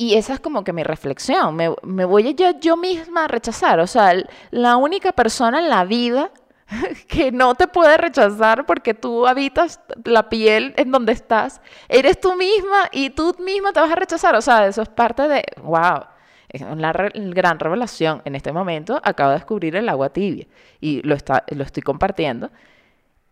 y 0.00 0.14
esa 0.14 0.34
es 0.34 0.40
como 0.40 0.62
que 0.62 0.72
mi 0.72 0.84
reflexión. 0.84 1.56
Me, 1.56 2.04
voy 2.04 2.34
yo, 2.34 2.58
yo 2.60 2.76
misma 2.76 3.24
a 3.24 3.28
rechazar. 3.28 3.80
O 3.80 3.86
sea, 3.88 4.14
la 4.52 4.76
única 4.76 5.10
persona 5.10 5.58
en 5.58 5.68
la 5.68 5.84
vida 5.84 6.30
que 7.08 7.32
no 7.32 7.56
te 7.56 7.66
puede 7.66 7.96
rechazar 7.96 8.64
porque 8.64 8.94
tú 8.94 9.26
habitas 9.26 9.80
la 10.04 10.28
piel 10.28 10.72
en 10.76 10.92
donde 10.92 11.12
estás, 11.12 11.60
eres 11.88 12.20
tú 12.20 12.36
misma 12.36 12.88
y 12.92 13.10
tú 13.10 13.34
misma 13.40 13.72
te 13.72 13.80
vas 13.80 13.90
a 13.90 13.96
rechazar. 13.96 14.36
O 14.36 14.40
sea, 14.40 14.68
eso 14.68 14.82
es 14.82 14.88
parte 14.88 15.26
de, 15.26 15.44
wow, 15.64 16.04
es 16.48 16.62
una 16.62 16.92
gran 16.92 17.58
revelación. 17.58 18.22
En 18.24 18.36
este 18.36 18.52
momento 18.52 19.00
acabo 19.02 19.30
de 19.30 19.36
descubrir 19.38 19.74
el 19.74 19.88
agua 19.88 20.10
tibia 20.10 20.46
y 20.80 21.02
lo, 21.02 21.16
está, 21.16 21.42
lo 21.48 21.64
estoy 21.64 21.82
compartiendo. 21.82 22.52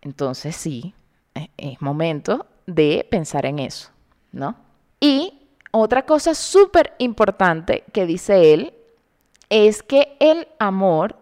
Entonces 0.01 0.57
sí, 0.57 0.95
e, 1.33 1.49
es 1.57 1.81
momento 1.81 2.47
de 2.67 3.07
pensar 3.09 3.47
en 3.47 3.61
eso, 3.61 3.91
¿no? 4.33 4.57
Y 4.99 5.36
otra 5.77 6.05
cosa 6.05 6.35
súper 6.35 6.95
importante 6.99 7.85
que 7.93 8.07
dice 8.07 8.53
él 8.53 8.75
es 9.49 9.83
que 9.83 10.17
el 10.21 10.49
amor 10.59 11.17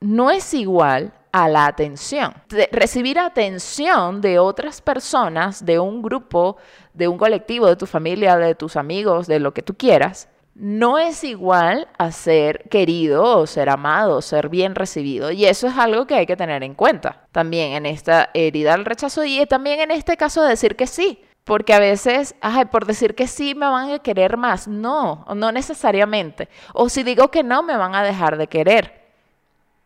no 0.00 0.30
es 0.30 0.54
igual 0.54 1.12
a 1.32 1.48
la 1.48 1.66
atención. 1.66 2.34
recibir 2.72 3.18
atención 3.18 4.20
de 4.20 4.38
otras 4.38 4.80
personas, 4.80 5.64
de 5.64 5.78
un 5.78 6.02
grupo, 6.02 6.56
de 6.94 7.06
un 7.08 7.18
colectivo, 7.18 7.66
de 7.66 7.76
tu 7.76 7.86
familia, 7.86 8.36
de 8.36 8.54
tus 8.54 8.76
amigos, 8.76 9.26
de 9.26 9.38
lo 9.38 9.52
que 9.52 9.62
tú 9.62 9.74
quieras, 9.74 10.28
no 10.54 10.98
es 10.98 11.22
igual 11.22 11.86
a 11.98 12.10
ser 12.10 12.68
querido 12.68 13.38
o 13.38 13.46
ser 13.46 13.68
amado 13.68 14.20
ser 14.20 14.48
bien 14.48 14.74
recibido. 14.74 15.30
Y 15.30 15.44
eso 15.44 15.68
es 15.68 15.76
algo 15.76 16.06
que 16.06 16.16
hay 16.16 16.26
que 16.26 16.36
tener 16.36 16.64
en 16.64 16.74
cuenta 16.74 17.26
también 17.30 17.74
en 17.74 17.86
esta 17.86 18.30
herida 18.34 18.72
del 18.72 18.84
rechazo 18.84 19.24
y 19.24 19.46
también 19.46 19.78
en 19.80 19.92
este 19.92 20.16
caso 20.16 20.42
de 20.42 20.50
decir 20.50 20.74
que 20.74 20.88
sí. 20.88 21.22
Porque 21.48 21.72
a 21.72 21.78
veces, 21.78 22.34
por 22.70 22.84
decir 22.84 23.14
que 23.14 23.26
sí 23.26 23.54
me 23.54 23.66
van 23.66 23.90
a 23.90 24.00
querer 24.00 24.36
más. 24.36 24.68
No, 24.68 25.24
no 25.34 25.50
necesariamente. 25.50 26.50
O 26.74 26.90
si 26.90 27.02
digo 27.02 27.30
que 27.30 27.42
no, 27.42 27.62
me 27.62 27.74
van 27.74 27.94
a 27.94 28.02
dejar 28.02 28.36
de 28.36 28.48
querer. 28.48 29.08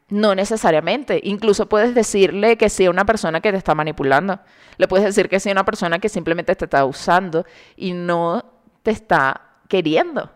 No 0.08 0.34
necesariamente. 0.34 1.20
Incluso 1.22 1.68
puedes 1.68 1.94
decirle 1.94 2.56
que 2.56 2.68
sí 2.68 2.86
a 2.86 2.90
una 2.90 3.04
persona 3.04 3.40
que 3.40 3.52
te 3.52 3.58
está 3.58 3.76
manipulando. 3.76 4.40
Le 4.76 4.88
puedes 4.88 5.06
decir 5.06 5.28
que 5.28 5.38
sí 5.38 5.50
a 5.50 5.52
una 5.52 5.64
persona 5.64 6.00
que 6.00 6.08
simplemente 6.08 6.56
te 6.56 6.64
está 6.64 6.84
usando 6.84 7.46
y 7.76 7.92
no 7.92 8.44
te 8.82 8.90
está 8.90 9.40
queriendo. 9.68 10.32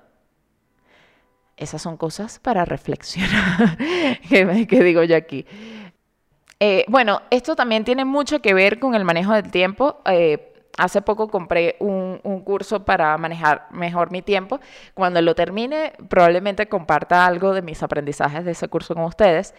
Esas 1.56 1.82
son 1.82 1.96
cosas 1.96 2.38
para 2.38 2.64
reflexionar, 2.64 3.76
que, 4.28 4.84
digo 4.84 5.02
yo 5.02 5.16
aquí. 5.16 5.44
Eh, 6.60 6.84
bueno, 6.86 7.22
esto 7.30 7.56
también 7.56 7.82
tiene 7.82 8.04
mucho 8.04 8.40
que 8.40 8.54
ver 8.54 8.78
con 8.78 8.94
el 8.94 9.04
manejo 9.04 9.32
del 9.32 9.50
tiempo. 9.50 10.00
Eh, 10.04 10.52
hace 10.76 11.02
poco 11.02 11.28
compré 11.28 11.76
un, 11.80 12.18
curso 12.44 12.84
para 12.84 13.16
manejar 13.18 13.66
mejor 13.70 14.10
mi 14.10 14.22
tiempo. 14.22 14.60
Cuando 14.94 15.20
lo 15.22 15.34
termine, 15.34 15.92
probablemente 16.08 16.68
comparta 16.68 17.26
algo 17.26 17.52
de 17.54 17.62
mis 17.62 17.82
aprendizajes 17.82 18.44
de 18.44 18.52
ese 18.52 18.68
curso 18.68 18.94
con 18.94 19.04
ustedes. 19.04 19.54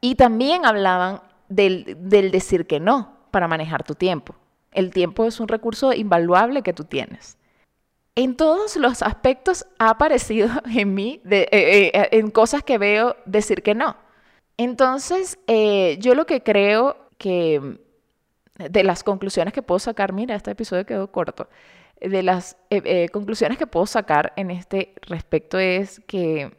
Y 0.00 0.14
también 0.14 0.64
hablaban 0.64 1.20
del, 1.48 1.96
decir 2.30 2.66
que 2.66 2.80
no 2.80 3.12
para 3.30 3.48
manejar 3.48 3.84
tu 3.84 3.94
tiempo. 3.94 4.34
El 4.72 4.90
tiempo 4.90 5.24
es 5.24 5.40
un 5.40 5.48
recurso 5.48 5.92
invaluable 5.92 6.62
que 6.62 6.72
tú 6.72 6.84
tienes 6.84 7.38
en 8.18 8.34
todos 8.34 8.74
los 8.74 9.02
aspectos 9.02 9.64
ha 9.78 9.90
aparecido 9.90 10.48
en 10.74 10.92
mí, 10.92 11.20
eh, 11.30 11.46
eh, 11.52 12.08
en 12.10 12.32
cosas 12.32 12.64
que 12.64 12.76
veo, 12.76 13.16
decir 13.26 13.62
que 13.62 13.76
no. 13.76 13.96
Entonces, 14.56 15.38
eh, 15.46 15.96
yo 16.00 16.16
lo 16.16 16.26
que 16.26 16.42
creo 16.42 16.96
que 17.16 17.78
de 18.58 18.84
las 18.84 19.04
conclusiones 19.04 19.54
que 19.54 19.62
puedo 19.62 19.78
sacar, 19.78 20.12
mira, 20.12 20.34
este 20.34 20.50
episodio 20.50 20.84
quedó 20.84 21.10
corto, 21.10 21.48
de 22.00 22.22
las 22.22 22.56
eh, 22.70 22.82
eh, 22.84 23.08
conclusiones 23.10 23.58
que 23.58 23.66
puedo 23.66 23.86
sacar 23.86 24.32
en 24.36 24.50
este 24.50 24.94
respecto 25.02 25.58
es 25.58 26.00
que, 26.06 26.56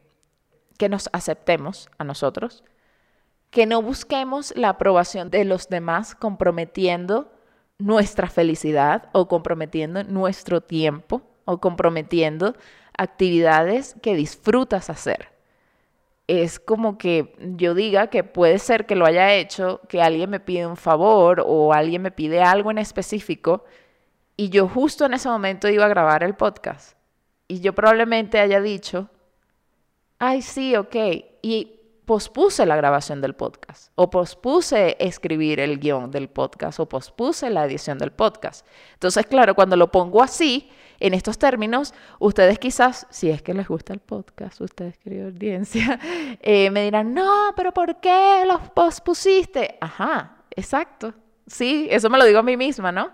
que 0.77 0.89
nos 0.89 1.09
aceptemos 1.13 1.89
a 1.97 2.03
nosotros, 2.03 2.63
que 3.49 3.65
no 3.65 3.81
busquemos 3.81 4.53
la 4.55 4.69
aprobación 4.69 5.29
de 5.29 5.45
los 5.45 5.69
demás 5.69 6.15
comprometiendo 6.15 7.31
nuestra 7.77 8.29
felicidad 8.29 9.09
o 9.13 9.27
comprometiendo 9.27 10.03
nuestro 10.03 10.61
tiempo 10.61 11.21
o 11.45 11.59
comprometiendo 11.59 12.55
actividades 12.97 13.95
que 14.01 14.15
disfrutas 14.15 14.89
hacer 14.89 15.38
es 16.29 16.59
como 16.59 16.99
que 16.99 17.33
yo 17.57 17.73
diga 17.73 18.07
que 18.11 18.23
puede 18.23 18.59
ser 18.59 18.85
que 18.85 18.95
lo 18.95 19.07
haya 19.07 19.33
hecho, 19.33 19.81
que 19.89 19.99
alguien 19.99 20.29
me 20.29 20.39
pide 20.39 20.67
un 20.67 20.77
favor 20.77 21.43
o 21.43 21.73
alguien 21.73 22.03
me 22.03 22.11
pide 22.11 22.43
algo 22.43 22.69
en 22.69 22.77
específico 22.77 23.65
y 24.37 24.49
yo 24.49 24.67
justo 24.67 25.05
en 25.05 25.15
ese 25.15 25.27
momento 25.27 25.67
iba 25.69 25.85
a 25.85 25.89
grabar 25.89 26.23
el 26.23 26.35
podcast. 26.35 26.95
Y 27.47 27.61
yo 27.61 27.73
probablemente 27.73 28.39
haya 28.39 28.61
dicho, 28.61 29.09
ay, 30.19 30.43
sí, 30.43 30.75
ok. 30.75 30.95
Y 31.41 31.79
pospuse 32.05 32.65
la 32.67 32.75
grabación 32.75 33.21
del 33.21 33.33
podcast, 33.33 33.91
o 33.95 34.11
pospuse 34.11 34.97
escribir 34.99 35.59
el 35.59 35.79
guion 35.79 36.11
del 36.11 36.29
podcast, 36.29 36.79
o 36.79 36.87
pospuse 36.87 37.49
la 37.49 37.65
edición 37.65 37.97
del 37.97 38.11
podcast. 38.11 38.65
Entonces, 38.93 39.25
claro, 39.25 39.55
cuando 39.55 39.75
lo 39.75 39.91
pongo 39.91 40.21
así, 40.21 40.69
en 40.99 41.13
estos 41.13 41.37
términos, 41.37 41.93
ustedes 42.19 42.59
quizás, 42.59 43.07
si 43.09 43.29
es 43.29 43.41
que 43.41 43.53
les 43.53 43.67
gusta 43.67 43.93
el 43.93 43.99
podcast, 43.99 44.61
ustedes, 44.61 44.97
querida 44.97 45.25
audiencia, 45.25 45.99
eh, 46.41 46.69
me 46.71 46.83
dirán, 46.83 47.13
no, 47.13 47.53
pero 47.55 47.73
¿por 47.73 47.99
qué 47.99 48.43
los 48.45 48.69
pospusiste? 48.71 49.77
Ajá, 49.81 50.43
exacto. 50.55 51.13
Sí, 51.47 51.87
eso 51.89 52.09
me 52.09 52.17
lo 52.17 52.25
digo 52.25 52.39
a 52.39 52.43
mí 52.43 52.57
misma, 52.57 52.91
¿no? 52.91 53.11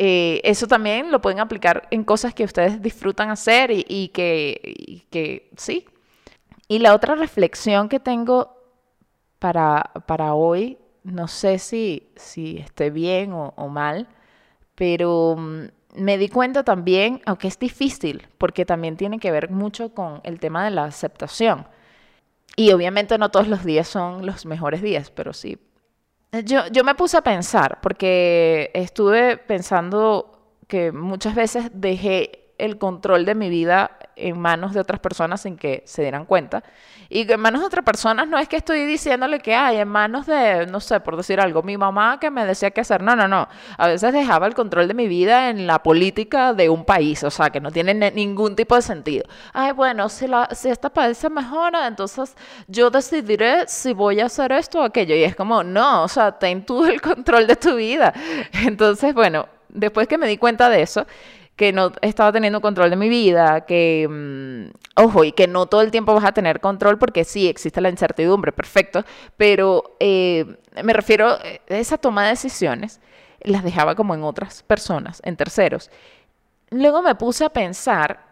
Eh, 0.00 0.40
eso 0.44 0.68
también 0.68 1.10
lo 1.10 1.20
pueden 1.20 1.40
aplicar 1.40 1.88
en 1.90 2.04
cosas 2.04 2.32
que 2.32 2.44
ustedes 2.44 2.80
disfrutan 2.80 3.30
hacer 3.30 3.70
y, 3.72 4.08
que, 4.14 5.04
que, 5.10 5.50
sí. 5.56 5.86
Y 6.68 6.78
la 6.78 6.94
otra 6.94 7.16
reflexión 7.16 7.88
que 7.88 7.98
tengo 7.98 8.56
para, 9.40 9.90
para 10.06 10.34
hoy, 10.34 10.78
no 11.02 11.26
sé 11.26 11.58
si, 11.58 12.12
si 12.14 12.58
esté 12.58 12.90
bien 12.90 13.32
o, 13.32 13.68
mal, 13.68 14.08
pero 14.76 15.34
mm, 15.36 15.64
me 15.98 16.18
di 16.18 16.28
cuenta 16.28 16.64
también, 16.64 17.20
aunque 17.26 17.48
es 17.48 17.58
difícil, 17.58 18.26
porque 18.38 18.64
también 18.64 18.96
tiene 18.96 19.18
que 19.18 19.30
ver 19.30 19.50
mucho 19.50 19.92
con 19.94 20.20
el 20.24 20.40
tema 20.40 20.64
de 20.64 20.70
la 20.70 20.84
aceptación. 20.84 21.66
Y 22.56 22.72
obviamente 22.72 23.18
no 23.18 23.30
todos 23.30 23.48
los 23.48 23.64
días 23.64 23.88
son 23.88 24.26
los 24.26 24.46
mejores 24.46 24.82
días, 24.82 25.10
pero 25.10 25.32
sí. 25.32 25.58
Yo, 26.44 26.66
yo 26.68 26.84
me 26.84 26.94
puse 26.94 27.16
a 27.16 27.22
pensar, 27.22 27.80
porque 27.80 28.70
estuve 28.74 29.36
pensando 29.36 30.56
que 30.66 30.92
muchas 30.92 31.34
veces 31.34 31.70
dejé 31.72 32.52
el 32.58 32.78
control 32.78 33.24
de 33.24 33.34
mi 33.34 33.48
vida 33.48 33.97
en 34.18 34.38
manos 34.38 34.74
de 34.74 34.80
otras 34.80 35.00
personas 35.00 35.40
sin 35.42 35.56
que 35.56 35.82
se 35.86 36.02
dieran 36.02 36.24
cuenta. 36.24 36.62
Y 37.10 37.30
en 37.30 37.40
manos 37.40 37.62
de 37.62 37.66
otras 37.66 37.84
personas 37.84 38.28
no 38.28 38.38
es 38.38 38.48
que 38.48 38.56
estoy 38.56 38.84
diciéndole 38.84 39.40
que 39.40 39.54
hay, 39.54 39.78
en 39.78 39.88
manos 39.88 40.26
de, 40.26 40.66
no 40.66 40.78
sé, 40.80 41.00
por 41.00 41.16
decir 41.16 41.40
algo, 41.40 41.62
mi 41.62 41.78
mamá 41.78 42.18
que 42.20 42.30
me 42.30 42.44
decía 42.44 42.70
qué 42.70 42.82
hacer. 42.82 43.02
No, 43.02 43.16
no, 43.16 43.26
no. 43.26 43.48
A 43.78 43.86
veces 43.86 44.12
dejaba 44.12 44.46
el 44.46 44.54
control 44.54 44.88
de 44.88 44.94
mi 44.94 45.08
vida 45.08 45.48
en 45.48 45.66
la 45.66 45.82
política 45.82 46.52
de 46.52 46.68
un 46.68 46.84
país, 46.84 47.24
o 47.24 47.30
sea, 47.30 47.48
que 47.50 47.60
no 47.60 47.70
tiene 47.70 47.94
ningún 48.10 48.54
tipo 48.54 48.74
de 48.74 48.82
sentido. 48.82 49.24
Ay, 49.54 49.72
bueno, 49.72 50.08
si, 50.08 50.26
la, 50.26 50.48
si 50.52 50.68
esta 50.68 50.90
país 50.90 51.16
se 51.16 51.30
mejora, 51.30 51.86
entonces 51.86 52.36
yo 52.66 52.90
decidiré 52.90 53.66
si 53.68 53.94
voy 53.94 54.20
a 54.20 54.26
hacer 54.26 54.52
esto 54.52 54.80
o 54.80 54.82
aquello. 54.82 55.14
Y 55.14 55.22
es 55.22 55.34
como, 55.34 55.64
no, 55.64 56.02
o 56.04 56.08
sea, 56.08 56.32
ten 56.32 56.66
tú 56.66 56.84
el 56.84 57.00
control 57.00 57.46
de 57.46 57.56
tu 57.56 57.76
vida. 57.76 58.12
Entonces, 58.52 59.14
bueno, 59.14 59.46
después 59.68 60.08
que 60.08 60.18
me 60.18 60.26
di 60.26 60.36
cuenta 60.36 60.68
de 60.68 60.82
eso, 60.82 61.06
que 61.58 61.72
no 61.72 61.90
estaba 62.02 62.30
teniendo 62.30 62.60
control 62.60 62.88
de 62.88 62.94
mi 62.94 63.08
vida, 63.08 63.62
que, 63.62 64.06
mm, 64.08 65.02
ojo, 65.02 65.24
y 65.24 65.32
que 65.32 65.48
no 65.48 65.66
todo 65.66 65.82
el 65.82 65.90
tiempo 65.90 66.14
vas 66.14 66.24
a 66.24 66.30
tener 66.30 66.60
control 66.60 66.98
porque 67.00 67.24
sí, 67.24 67.48
existe 67.48 67.80
la 67.80 67.90
incertidumbre, 67.90 68.52
perfecto, 68.52 69.04
pero 69.36 69.96
eh, 69.98 70.46
me 70.84 70.92
refiero 70.92 71.30
a 71.30 71.40
eh, 71.42 71.60
esa 71.66 71.98
toma 71.98 72.22
de 72.22 72.30
decisiones, 72.30 73.00
las 73.40 73.64
dejaba 73.64 73.96
como 73.96 74.14
en 74.14 74.22
otras 74.22 74.62
personas, 74.62 75.20
en 75.24 75.36
terceros. 75.36 75.90
Luego 76.70 77.02
me 77.02 77.16
puse 77.16 77.44
a 77.44 77.48
pensar 77.50 78.24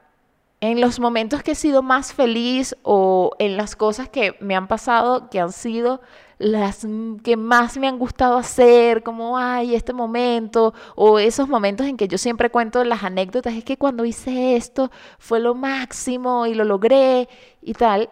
en 0.61 0.81
los 0.81 1.01
momentos 1.01 1.43
que 1.43 1.51
he 1.53 1.57
sido 1.57 1.83
más 1.83 2.13
feliz 2.13 2.77
o 2.85 3.33
en 3.41 3.57
las 3.57 3.75
cosas 3.75 4.09
que 4.09 4.37
me 4.39 4.55
han 4.55 4.69
pasado 4.69 5.31
que 5.31 5.41
han 5.41 5.51
sido 5.51 6.01
las 6.39 6.87
que 7.23 7.37
más 7.37 7.79
me 7.79 7.89
han 7.89 7.99
gustado 7.99 8.37
hacer, 8.37 9.03
como, 9.03 9.39
ay, 9.39 9.75
este 9.75 9.93
momento, 9.93 10.75
o 10.95 11.19
esos 11.19 11.49
momentos 11.49 11.87
en 11.87 11.97
que 11.97 12.09
yo 12.09 12.19
siempre 12.19 12.51
cuento 12.51 12.85
las 12.85 13.05
anécdotas, 13.05 13.55
es 13.55 13.65
que 13.65 13.79
cuando 13.79 14.05
hice 14.05 14.57
esto 14.57 14.91
fue 15.19 15.41
lo 15.41 15.55
máximo 15.55 16.47
y 16.47 16.55
lo 16.55 16.65
logré 16.65 17.29
y 17.63 17.73
tal. 17.73 18.11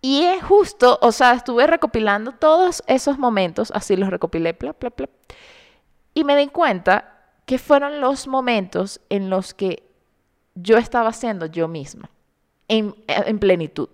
Y 0.00 0.22
es 0.22 0.42
justo, 0.44 0.98
o 1.02 1.10
sea, 1.10 1.32
estuve 1.32 1.66
recopilando 1.66 2.32
todos 2.32 2.82
esos 2.86 3.18
momentos, 3.18 3.72
así 3.74 3.96
los 3.96 4.10
recopilé, 4.10 4.52
bla, 4.52 4.76
bla, 4.78 4.92
bla, 4.96 5.08
y 6.14 6.24
me 6.24 6.36
di 6.36 6.48
cuenta 6.48 7.32
que 7.46 7.58
fueron 7.58 8.00
los 8.00 8.28
momentos 8.28 9.00
en 9.08 9.30
los 9.30 9.54
que 9.54 9.88
yo 10.54 10.76
estaba 10.76 11.12
siendo 11.12 11.46
yo 11.46 11.66
misma, 11.66 12.10
en, 12.68 12.94
en 13.06 13.38
plenitud. 13.38 13.88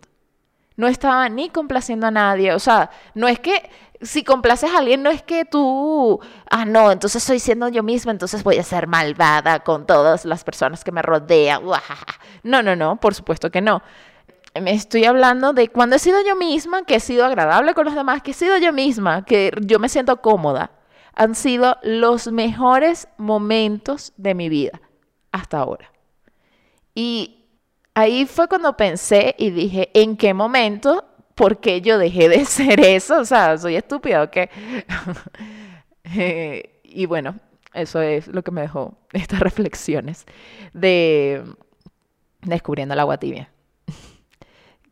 No 0.76 0.88
estaba 0.88 1.28
ni 1.28 1.50
complaciendo 1.50 2.06
a 2.06 2.10
nadie. 2.10 2.52
O 2.52 2.58
sea, 2.58 2.90
no 3.14 3.28
es 3.28 3.38
que 3.38 3.70
si 4.04 4.22
complaces 4.22 4.70
a 4.70 4.78
alguien, 4.78 5.02
no 5.02 5.10
es 5.10 5.22
que 5.22 5.44
tú, 5.44 6.20
ah, 6.50 6.64
no, 6.64 6.90
entonces 6.90 7.22
estoy 7.22 7.38
siendo 7.38 7.68
yo 7.68 7.82
misma, 7.82 8.12
entonces 8.12 8.42
voy 8.42 8.58
a 8.58 8.62
ser 8.62 8.87
malvada 8.87 9.60
con 9.60 9.87
todas 9.87 10.24
las 10.24 10.44
personas 10.44 10.84
que 10.84 10.92
me 10.92 11.02
rodean. 11.02 11.62
No, 12.42 12.62
no, 12.62 12.76
no, 12.76 12.96
por 12.96 13.14
supuesto 13.14 13.50
que 13.50 13.60
no. 13.60 13.82
Me 14.60 14.72
estoy 14.72 15.04
hablando 15.04 15.52
de 15.52 15.68
cuando 15.68 15.96
he 15.96 15.98
sido 15.98 16.18
yo 16.24 16.37
misma, 16.37 16.84
que 16.84 16.96
he 16.96 17.00
sido 17.00 17.24
agradable 17.24 17.74
con 17.74 17.87
los 17.87 17.94
demás, 17.94 18.22
que 18.22 18.32
he 18.32 18.34
sido 18.34 18.56
yo 18.58 18.72
misma, 18.72 19.24
que 19.24 19.50
yo 19.62 19.78
me 19.78 19.88
siento 19.88 20.20
cómoda. 20.20 20.70
Han 21.14 21.34
sido 21.34 21.78
los 21.82 22.30
mejores 22.30 23.08
momentos 23.16 24.12
de 24.16 24.34
mi 24.34 24.48
vida 24.48 24.80
hasta 25.32 25.58
ahora. 25.58 25.90
Y 26.94 27.43
ahí 27.94 28.26
fue 28.26 28.48
cuando 28.48 28.76
pensé 28.76 29.35
y 29.38 29.50
dije, 29.50 29.90
¿en 29.94 30.16
qué 30.16 30.35
momento? 30.35 31.04
¿Por 31.35 31.59
qué 31.59 31.80
yo 31.80 31.98
dejé 31.98 32.28
de 32.28 32.44
ser 32.44 32.80
eso? 32.80 33.20
O 33.20 33.24
sea, 33.24 33.57
soy 33.59 33.76
estúpida 33.76 34.22
o 34.22 34.30
qué. 34.30 34.50
Y 36.96 37.07
bueno, 37.07 37.40
eso 37.72 38.00
es 38.00 38.28
lo 38.28 38.42
que 38.44 38.52
me 38.52 38.61
dejó 38.61 38.96
estas 39.12 39.40
reflexiones 39.40 40.26
de 40.72 41.42
descubriendo 42.42 42.94
el 42.94 43.00
agua 43.00 43.18
tibia. 43.18 43.50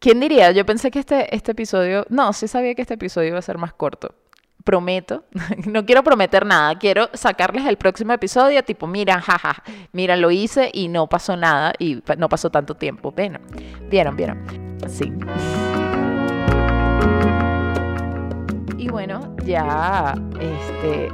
¿Quién 0.01 0.19
diría? 0.19 0.51
Yo 0.51 0.67
pensé 0.67 0.91
que 0.91 0.99
este, 0.99 1.35
este 1.35 1.53
episodio, 1.53 2.05
no, 2.09 2.33
sí 2.33 2.49
sabía 2.49 2.75
que 2.75 2.83
este 2.83 2.95
episodio 2.95 3.29
iba 3.29 3.39
a 3.39 3.43
ser 3.43 3.57
más 3.57 3.73
corto, 3.73 4.17
prometo, 4.65 5.25
no 5.67 5.85
quiero 5.85 6.03
prometer 6.03 6.47
nada, 6.47 6.79
quiero 6.79 7.09
sacarles 7.13 7.67
el 7.67 7.77
próximo 7.77 8.13
episodio, 8.13 8.63
tipo, 8.63 8.87
mira, 8.87 9.21
jaja, 9.21 9.63
mira, 9.93 10.17
lo 10.17 10.31
hice 10.31 10.71
y 10.73 10.89
no 10.89 11.09
pasó 11.09 11.37
nada 11.37 11.73
y 11.79 12.03
no 12.19 12.29
pasó 12.29 12.51
tanto 12.51 12.75
tiempo. 12.75 13.13
Bueno, 13.13 13.39
vieron, 13.91 14.17
vieron. 14.17 14.45
Sí. 14.89 15.13
Y 18.79 18.89
bueno, 18.89 19.37
ya 19.45 20.15
este, 20.41 21.09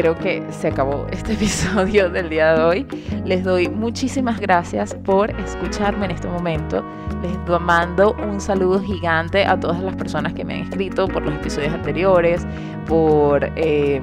creo 0.00 0.16
que 0.16 0.42
se 0.50 0.68
acabó 0.68 1.06
este 1.12 1.34
episodio 1.34 2.08
del 2.08 2.30
día 2.30 2.54
de 2.54 2.62
hoy. 2.62 2.86
Les 3.26 3.44
doy 3.44 3.68
muchísimas 3.68 4.40
gracias 4.40 4.94
por 4.94 5.30
escucharme 5.38 6.06
en 6.06 6.12
este 6.12 6.26
momento. 6.26 6.82
Les 7.22 7.60
mando 7.60 8.14
un 8.14 8.40
saludo 8.40 8.80
gigante 8.80 9.44
a 9.44 9.60
todas 9.60 9.82
las 9.82 9.94
personas 9.96 10.32
que 10.32 10.42
me 10.42 10.54
han 10.54 10.60
escrito 10.60 11.06
por 11.06 11.22
los 11.22 11.34
episodios 11.34 11.74
anteriores, 11.74 12.46
por... 12.86 13.44
Eh, 13.56 14.00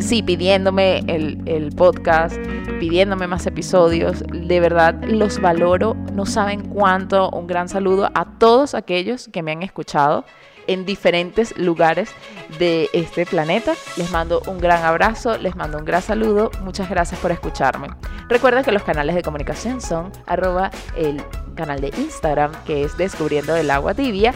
sí, 0.00 0.24
pidiéndome 0.24 1.04
el, 1.06 1.40
el, 1.46 1.70
podcast, 1.70 2.36
pidiéndome 2.80 3.28
más 3.28 3.46
episodios. 3.46 4.24
De 4.32 4.58
verdad 4.58 5.04
los 5.04 5.40
valoro, 5.40 5.94
no 6.14 6.26
saben 6.26 6.62
cuánto. 6.62 7.30
Un 7.30 7.46
gran 7.46 7.68
saludo 7.68 8.10
a 8.14 8.24
todos 8.38 8.74
aquellos 8.74 9.28
que 9.28 9.42
me 9.44 9.52
han 9.52 9.62
escuchado 9.62 10.24
en 10.66 10.84
diferentes 10.84 11.56
lugares 11.58 12.10
de 12.58 12.88
este 12.92 13.26
planeta. 13.26 13.74
Les 13.96 14.10
mando 14.10 14.42
un 14.46 14.58
gran 14.58 14.84
abrazo, 14.84 15.38
les 15.38 15.56
mando 15.56 15.78
un 15.78 15.84
gran 15.84 16.02
saludo. 16.02 16.50
Muchas 16.62 16.88
gracias 16.88 17.20
por 17.20 17.32
escucharme. 17.32 17.88
Recuerden 18.28 18.64
que 18.64 18.72
los 18.72 18.82
canales 18.82 19.14
de 19.14 19.22
comunicación 19.22 19.80
son 19.80 20.12
arroba 20.26 20.70
el 20.96 21.22
canal 21.54 21.80
de 21.80 21.88
Instagram 21.96 22.52
que 22.64 22.84
es 22.84 22.96
Descubriendo 22.96 23.56
el 23.56 23.70
Agua 23.70 23.94
Tibia. 23.94 24.32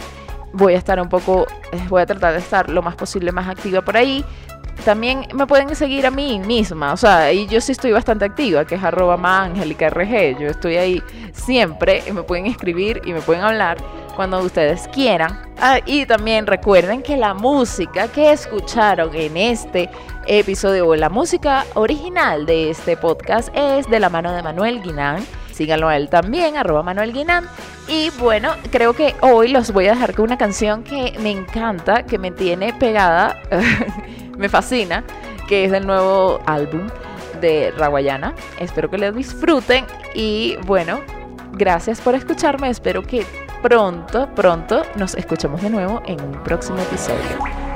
Voy 0.53 0.73
a 0.73 0.77
estar 0.77 0.99
un 0.99 1.09
poco, 1.09 1.45
eh, 1.71 1.81
voy 1.89 2.01
a 2.01 2.05
tratar 2.05 2.33
de 2.33 2.39
estar 2.39 2.69
lo 2.69 2.81
más 2.81 2.95
posible 2.95 3.31
más 3.31 3.47
activa 3.47 3.81
por 3.81 3.97
ahí 3.97 4.23
también 4.85 5.27
me 5.33 5.45
pueden 5.47 5.75
seguir 5.75 6.05
a 6.05 6.11
mí 6.11 6.39
misma, 6.39 6.93
o 6.93 6.97
sea, 6.97 7.31
y 7.33 7.47
yo 7.47 7.59
sí 7.59 7.71
estoy 7.73 7.91
bastante 7.91 8.25
activa, 8.25 8.65
que 8.65 8.75
es 8.75 8.83
arroba 8.83 9.17
yo 10.39 10.47
estoy 10.47 10.77
ahí 10.77 11.03
siempre 11.33 12.03
y 12.07 12.11
me 12.11 12.23
pueden 12.23 12.45
escribir 12.45 13.01
y 13.05 13.13
me 13.13 13.21
pueden 13.21 13.43
hablar 13.43 13.77
cuando 14.15 14.39
ustedes 14.39 14.87
quieran. 14.89 15.46
Ah, 15.59 15.79
y 15.85 16.05
también 16.05 16.45
recuerden 16.45 17.01
que 17.01 17.17
la 17.17 17.33
música 17.33 18.07
que 18.09 18.31
escucharon 18.31 19.15
en 19.15 19.35
este 19.37 19.89
episodio 20.27 20.87
o 20.87 20.95
la 20.95 21.09
música 21.09 21.65
original 21.73 22.45
de 22.45 22.69
este 22.69 22.95
podcast 22.95 23.49
es 23.55 23.89
de 23.89 23.99
la 23.99 24.09
mano 24.09 24.31
de 24.33 24.43
Manuel 24.43 24.83
Guinán. 24.83 25.25
Síganlo 25.51 25.87
a 25.87 25.97
él 25.97 26.09
también, 26.09 26.57
arroba 26.57 26.83
Manuel 26.83 27.11
Guinán. 27.11 27.49
Y 27.87 28.11
bueno, 28.19 28.51
creo 28.71 28.93
que 28.93 29.15
hoy 29.21 29.47
los 29.47 29.71
voy 29.71 29.87
a 29.87 29.93
dejar 29.93 30.13
con 30.13 30.25
una 30.25 30.37
canción 30.37 30.83
que 30.83 31.17
me 31.21 31.31
encanta, 31.31 32.03
que 32.03 32.19
me 32.19 32.29
tiene 32.29 32.73
pegada. 32.73 33.41
me 34.37 34.49
fascina, 34.49 35.03
que 35.47 35.65
es 35.65 35.71
del 35.71 35.87
nuevo 35.87 36.39
álbum 36.45 36.87
de 37.41 37.73
Raguayana. 37.75 38.35
Espero 38.59 38.91
que 38.91 38.99
lo 38.99 39.11
disfruten 39.11 39.85
y 40.13 40.57
bueno, 40.67 40.99
gracias 41.53 41.99
por 41.99 42.13
escucharme. 42.13 42.69
Espero 42.69 43.01
que 43.01 43.25
pronto, 43.61 44.27
pronto 44.35 44.83
nos 44.95 45.15
escuchemos 45.15 45.61
de 45.61 45.69
nuevo 45.69 46.01
en 46.05 46.21
un 46.21 46.43
próximo 46.43 46.79
episodio. 46.79 47.66